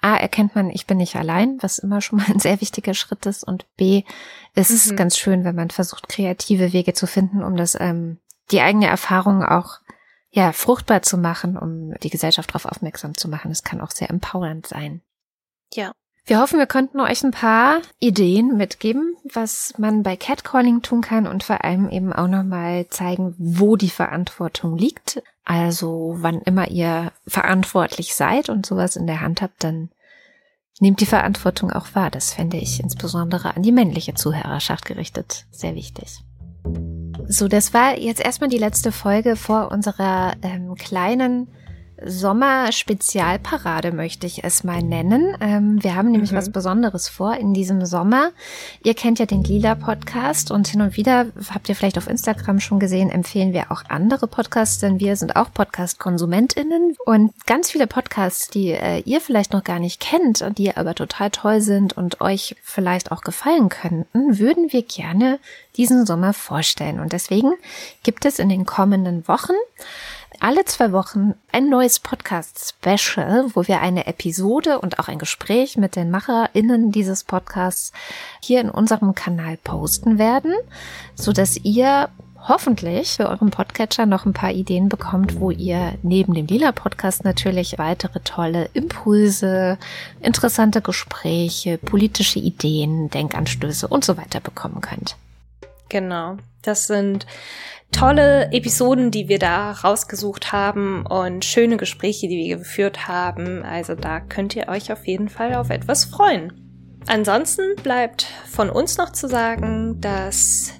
[0.00, 3.24] A, erkennt man, ich bin nicht allein, was immer schon mal ein sehr wichtiger Schritt
[3.24, 3.42] ist.
[3.42, 4.02] Und B,
[4.54, 4.96] ist es mhm.
[4.96, 8.18] ganz schön, wenn man versucht, kreative Wege zu finden, um das ähm,
[8.50, 9.78] die eigene Erfahrung auch
[10.30, 13.50] ja fruchtbar zu machen, um die Gesellschaft darauf aufmerksam zu machen.
[13.50, 15.00] Es kann auch sehr empowernd sein.
[15.72, 15.92] Ja.
[16.26, 21.26] Wir hoffen, wir konnten euch ein paar Ideen mitgeben, was man bei Catcalling tun kann
[21.26, 25.22] und vor allem eben auch nochmal zeigen, wo die Verantwortung liegt.
[25.44, 29.90] Also wann immer ihr verantwortlich seid und sowas in der Hand habt, dann
[30.80, 32.10] Nehmt die Verantwortung auch wahr.
[32.10, 36.20] Das fände ich insbesondere an die männliche Zuhörerschaft gerichtet sehr wichtig.
[37.28, 41.48] So, das war jetzt erstmal die letzte Folge vor unserer ähm, kleinen
[42.02, 45.36] Sommer-Spezialparade möchte ich es mal nennen.
[45.40, 46.36] Ähm, wir haben nämlich mhm.
[46.36, 48.30] was Besonderes vor in diesem Sommer.
[48.82, 52.60] Ihr kennt ja den Lila Podcast und hin und wieder habt ihr vielleicht auf Instagram
[52.60, 57.86] schon gesehen, empfehlen wir auch andere Podcasts, denn wir sind auch Podcast-KonsumentInnen und ganz viele
[57.86, 61.96] Podcasts, die äh, ihr vielleicht noch gar nicht kennt und die aber total toll sind
[61.96, 65.38] und euch vielleicht auch gefallen könnten, würden wir gerne
[65.76, 67.00] diesen Sommer vorstellen.
[67.00, 67.52] Und deswegen
[68.02, 69.54] gibt es in den kommenden Wochen
[70.40, 75.96] alle zwei Wochen ein neues Podcast-Special, wo wir eine Episode und auch ein Gespräch mit
[75.96, 77.92] den MacherInnen dieses Podcasts
[78.40, 80.54] hier in unserem Kanal posten werden,
[81.14, 82.08] so dass ihr
[82.46, 87.24] hoffentlich für euren Podcatcher noch ein paar Ideen bekommt, wo ihr neben dem Lila Podcast
[87.24, 89.78] natürlich weitere tolle Impulse,
[90.20, 95.16] interessante Gespräche, politische Ideen, Denkanstöße und so weiter bekommen könnt.
[95.88, 96.36] Genau.
[96.62, 97.26] Das sind
[97.94, 103.62] tolle Episoden, die wir da rausgesucht haben und schöne Gespräche, die wir geführt haben.
[103.62, 106.52] Also da könnt ihr euch auf jeden Fall auf etwas freuen.
[107.06, 110.72] Ansonsten bleibt von uns noch zu sagen, dass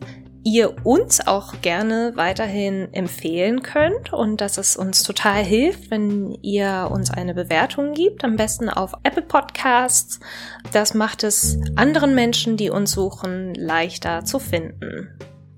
[0.43, 6.91] ihr uns auch gerne weiterhin empfehlen könnt und dass es uns total hilft, wenn ihr
[6.93, 10.21] uns eine Bewertung gibt, am besten auf Apple Podcasts.
[10.73, 15.17] Das macht es anderen Menschen, die uns suchen, leichter zu finden.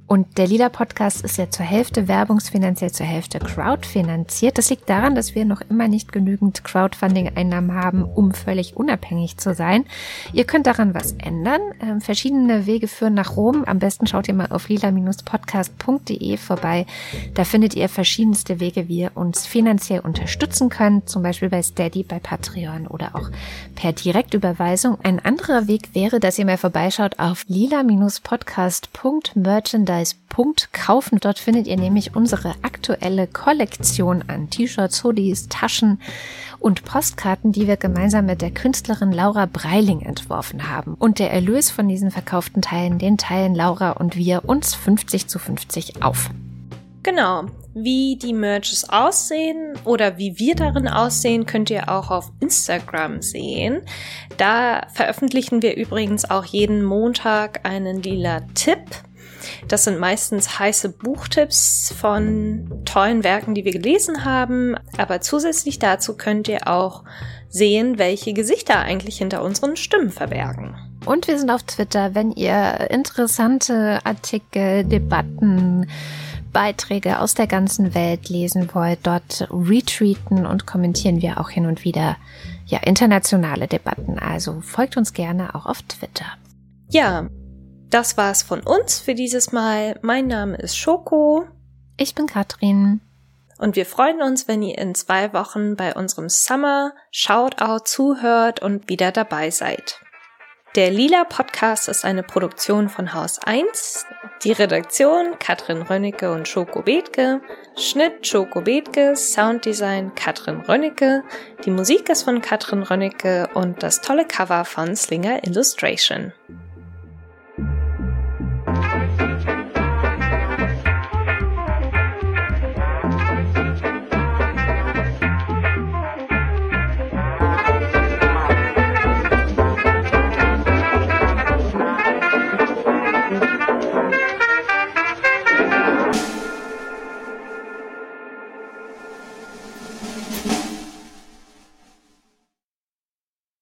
[0.09, 4.57] Und der Lila Podcast ist ja zur Hälfte werbungsfinanziell, zur Hälfte crowdfinanziert.
[4.57, 9.53] Das liegt daran, dass wir noch immer nicht genügend Crowdfunding-Einnahmen haben, um völlig unabhängig zu
[9.53, 9.85] sein.
[10.33, 11.61] Ihr könnt daran was ändern.
[11.81, 13.65] Ähm, verschiedene Wege führen nach Rom.
[13.65, 16.87] Am besten schaut ihr mal auf lila-podcast.de vorbei.
[17.35, 21.09] Da findet ihr verschiedenste Wege, wie ihr uns finanziell unterstützen könnt.
[21.09, 23.29] Zum Beispiel bei Steady, bei Patreon oder auch
[23.77, 24.99] per Direktüberweisung.
[25.05, 30.16] Ein anderer Weg wäre, dass ihr mal vorbeischaut auf lila-podcast.merchandise
[30.72, 31.18] kaufen.
[31.20, 36.01] Dort findet ihr nämlich unsere aktuelle Kollektion an T-Shirts, Hoodies, Taschen
[36.59, 40.95] und Postkarten, die wir gemeinsam mit der Künstlerin Laura Breiling entworfen haben.
[40.95, 45.39] Und der Erlös von diesen verkauften Teilen, den teilen Laura und wir uns 50 zu
[45.39, 46.31] 50 auf.
[47.03, 47.45] Genau.
[47.79, 53.83] Wie die Merches aussehen oder wie wir darin aussehen, könnt ihr auch auf Instagram sehen.
[54.39, 58.81] Da veröffentlichen wir übrigens auch jeden Montag einen lila Tipp
[59.68, 64.77] das sind meistens heiße Buchtipps von tollen Werken, die wir gelesen haben.
[64.97, 67.05] Aber zusätzlich dazu könnt ihr auch
[67.49, 70.77] sehen, welche Gesichter eigentlich hinter unseren Stimmen verbergen.
[71.05, 75.87] Und wir sind auf Twitter, wenn ihr interessante Artikel, Debatten,
[76.57, 81.85] Beiträge aus der ganzen Welt lesen wollt, dort retweeten und kommentieren wir auch hin und
[81.85, 82.17] wieder
[82.65, 84.19] ja internationale Debatten.
[84.19, 86.25] Also folgt uns gerne auch auf Twitter.
[86.89, 87.29] Ja,
[87.91, 89.99] das war's von uns für dieses Mal.
[90.01, 91.45] Mein Name ist Schoko.
[91.99, 93.03] Ich bin Katrin.
[93.59, 98.89] Und wir freuen uns, wenn ihr in zwei Wochen bei unserem Summer Shoutout zuhört und
[98.89, 100.01] wieder dabei seid.
[100.75, 104.05] Der Lila Podcast ist eine Produktion von Haus 1.
[104.43, 107.41] Die Redaktion Katrin Rönnecke und Schoko Bethke.
[107.79, 109.17] Schnitt Schoko Bethke.
[109.17, 111.23] Sounddesign Katrin Rönnecke.
[111.64, 116.33] Die Musik ist von Katrin Rönnecke und das tolle Cover von Slinger Illustration.